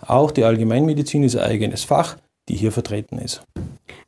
auch 0.07 0.31
die 0.31 0.45
Allgemeinmedizin 0.45 1.25
ist 1.25 1.37
ein 1.37 1.43
eigenes 1.43 1.85
Fach, 1.85 2.17
die 2.49 2.55
hier 2.55 2.73
vertreten 2.73 3.19
ist. 3.19 3.43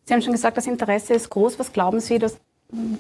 Sie 0.05 0.15
haben 0.15 0.23
schon 0.23 0.33
gesagt, 0.33 0.57
das 0.57 0.67
Interesse 0.67 1.15
ist 1.15 1.29
groß. 1.29 1.59
Was 1.59 1.73
glauben 1.73 2.01
Sie, 2.01 2.19
dass 2.19 2.39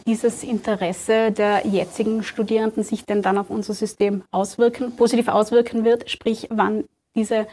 dieses 0.07 0.43
Interesse 0.43 1.31
der 1.31 1.67
jetzigen 1.67 2.23
Studierenden 2.23 2.83
sich 2.83 3.07
denn 3.07 3.23
dann 3.23 3.39
auf 3.39 3.49
unser 3.49 3.73
System 3.73 4.23
auswirken, 4.31 4.97
positiv 4.97 5.29
auswirken 5.29 5.85
wird? 5.85 6.11
Sprich, 6.11 6.49
wann 6.51 6.85
diese 7.15 7.47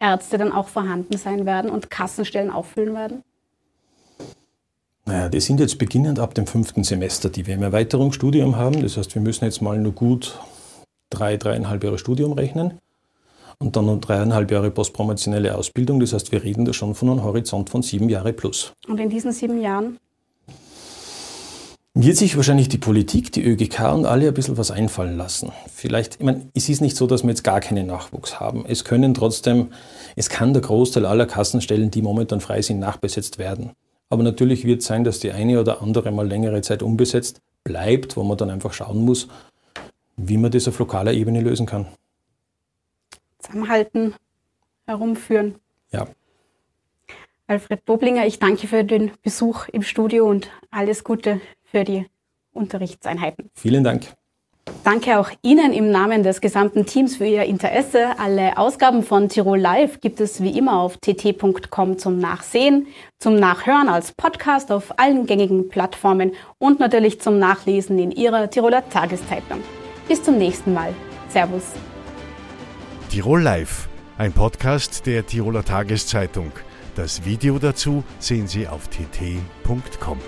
Ärzte 0.00 0.38
dann 0.38 0.52
auch 0.52 0.68
vorhanden 0.68 1.16
sein 1.16 1.46
werden 1.46 1.70
und 1.70 1.90
Kassenstellen 1.90 2.50
auffüllen 2.50 2.94
werden? 2.94 3.22
Naja, 5.04 5.28
die 5.28 5.40
sind 5.40 5.60
jetzt 5.60 5.78
beginnend 5.78 6.18
ab 6.18 6.34
dem 6.34 6.46
fünften 6.46 6.84
Semester, 6.84 7.28
die 7.28 7.46
wir 7.46 7.54
im 7.54 7.62
Erweiterungsstudium 7.62 8.56
haben. 8.56 8.82
Das 8.82 8.96
heißt, 8.96 9.14
wir 9.14 9.22
müssen 9.22 9.44
jetzt 9.44 9.60
mal 9.60 9.78
nur 9.78 9.92
gut 9.92 10.38
drei, 11.10 11.36
dreieinhalb 11.36 11.82
Jahre 11.84 11.98
Studium 11.98 12.32
rechnen 12.32 12.78
und 13.58 13.76
dann 13.76 13.86
noch 13.86 14.00
dreieinhalb 14.00 14.50
Jahre 14.50 14.70
postpromotionelle 14.70 15.56
Ausbildung. 15.56 16.00
Das 16.00 16.12
heißt, 16.12 16.32
wir 16.32 16.42
reden 16.42 16.64
da 16.64 16.72
schon 16.72 16.94
von 16.94 17.10
einem 17.10 17.22
Horizont 17.22 17.70
von 17.70 17.82
sieben 17.82 18.08
Jahre 18.08 18.32
plus. 18.32 18.72
Und 18.88 18.98
in 19.00 19.10
diesen 19.10 19.32
sieben 19.32 19.60
Jahren 19.60 19.98
wird 21.94 22.16
sich 22.16 22.36
wahrscheinlich 22.36 22.68
die 22.68 22.78
Politik, 22.78 23.32
die 23.32 23.44
ÖGK 23.44 23.92
und 23.92 24.06
alle 24.06 24.28
ein 24.28 24.34
bisschen 24.34 24.56
was 24.56 24.70
einfallen 24.70 25.16
lassen. 25.16 25.52
Vielleicht, 25.74 26.16
ich 26.16 26.22
meine, 26.22 26.48
es 26.54 26.68
ist 26.68 26.80
nicht 26.80 26.96
so, 26.96 27.06
dass 27.06 27.24
wir 27.24 27.30
jetzt 27.30 27.42
gar 27.42 27.60
keinen 27.60 27.86
Nachwuchs 27.86 28.38
haben. 28.38 28.64
Es 28.66 28.84
können 28.84 29.12
trotzdem, 29.14 29.72
es 30.14 30.28
kann 30.28 30.52
der 30.52 30.62
Großteil 30.62 31.04
aller 31.04 31.26
Kassenstellen, 31.26 31.90
die 31.90 32.02
momentan 32.02 32.40
frei 32.40 32.62
sind, 32.62 32.78
nachbesetzt 32.78 33.38
werden. 33.38 33.72
Aber 34.08 34.22
natürlich 34.22 34.64
wird 34.64 34.80
es 34.80 34.86
sein, 34.86 35.04
dass 35.04 35.20
die 35.20 35.32
eine 35.32 35.60
oder 35.60 35.82
andere 35.82 36.10
mal 36.12 36.26
längere 36.26 36.62
Zeit 36.62 36.82
unbesetzt 36.82 37.40
bleibt, 37.64 38.16
wo 38.16 38.22
man 38.22 38.36
dann 38.36 38.50
einfach 38.50 38.72
schauen 38.72 39.04
muss, 39.04 39.28
wie 40.16 40.36
man 40.36 40.50
das 40.50 40.68
auf 40.68 40.78
lokaler 40.78 41.12
Ebene 41.12 41.40
lösen 41.40 41.66
kann. 41.66 41.86
Zusammenhalten, 43.38 44.14
herumführen. 44.86 45.56
Ja. 45.92 46.06
Alfred 47.46 47.84
Boblinger, 47.84 48.26
ich 48.26 48.38
danke 48.38 48.68
für 48.68 48.84
den 48.84 49.10
Besuch 49.22 49.66
im 49.68 49.82
Studio 49.82 50.28
und 50.28 50.50
alles 50.70 51.02
Gute 51.02 51.40
für 51.70 51.84
die 51.84 52.06
Unterrichtseinheiten. 52.52 53.50
Vielen 53.54 53.84
Dank. 53.84 54.14
Danke 54.84 55.18
auch 55.18 55.30
Ihnen 55.42 55.72
im 55.72 55.90
Namen 55.90 56.22
des 56.22 56.40
gesamten 56.40 56.86
Teams 56.86 57.16
für 57.16 57.26
Ihr 57.26 57.44
Interesse. 57.44 58.18
Alle 58.18 58.56
Ausgaben 58.56 59.02
von 59.02 59.28
Tirol 59.28 59.58
Live 59.58 60.00
gibt 60.00 60.20
es 60.20 60.42
wie 60.42 60.56
immer 60.56 60.80
auf 60.80 60.96
tt.com 60.98 61.98
zum 61.98 62.18
Nachsehen, 62.18 62.86
zum 63.18 63.36
Nachhören 63.36 63.88
als 63.88 64.12
Podcast 64.12 64.72
auf 64.72 64.98
allen 64.98 65.26
gängigen 65.26 65.68
Plattformen 65.68 66.32
und 66.58 66.80
natürlich 66.80 67.20
zum 67.20 67.38
Nachlesen 67.38 67.98
in 67.98 68.10
Ihrer 68.10 68.48
Tiroler 68.48 68.88
Tageszeitung. 68.88 69.60
Bis 70.08 70.22
zum 70.22 70.38
nächsten 70.38 70.72
Mal. 70.72 70.94
Servus. 71.28 71.64
Tirol 73.10 73.42
Live, 73.42 73.88
ein 74.18 74.32
Podcast 74.32 75.06
der 75.06 75.26
Tiroler 75.26 75.64
Tageszeitung. 75.64 76.52
Das 76.96 77.24
Video 77.24 77.58
dazu 77.58 78.02
sehen 78.18 78.46
Sie 78.46 78.66
auf 78.66 78.88
tt.com. 78.88 80.18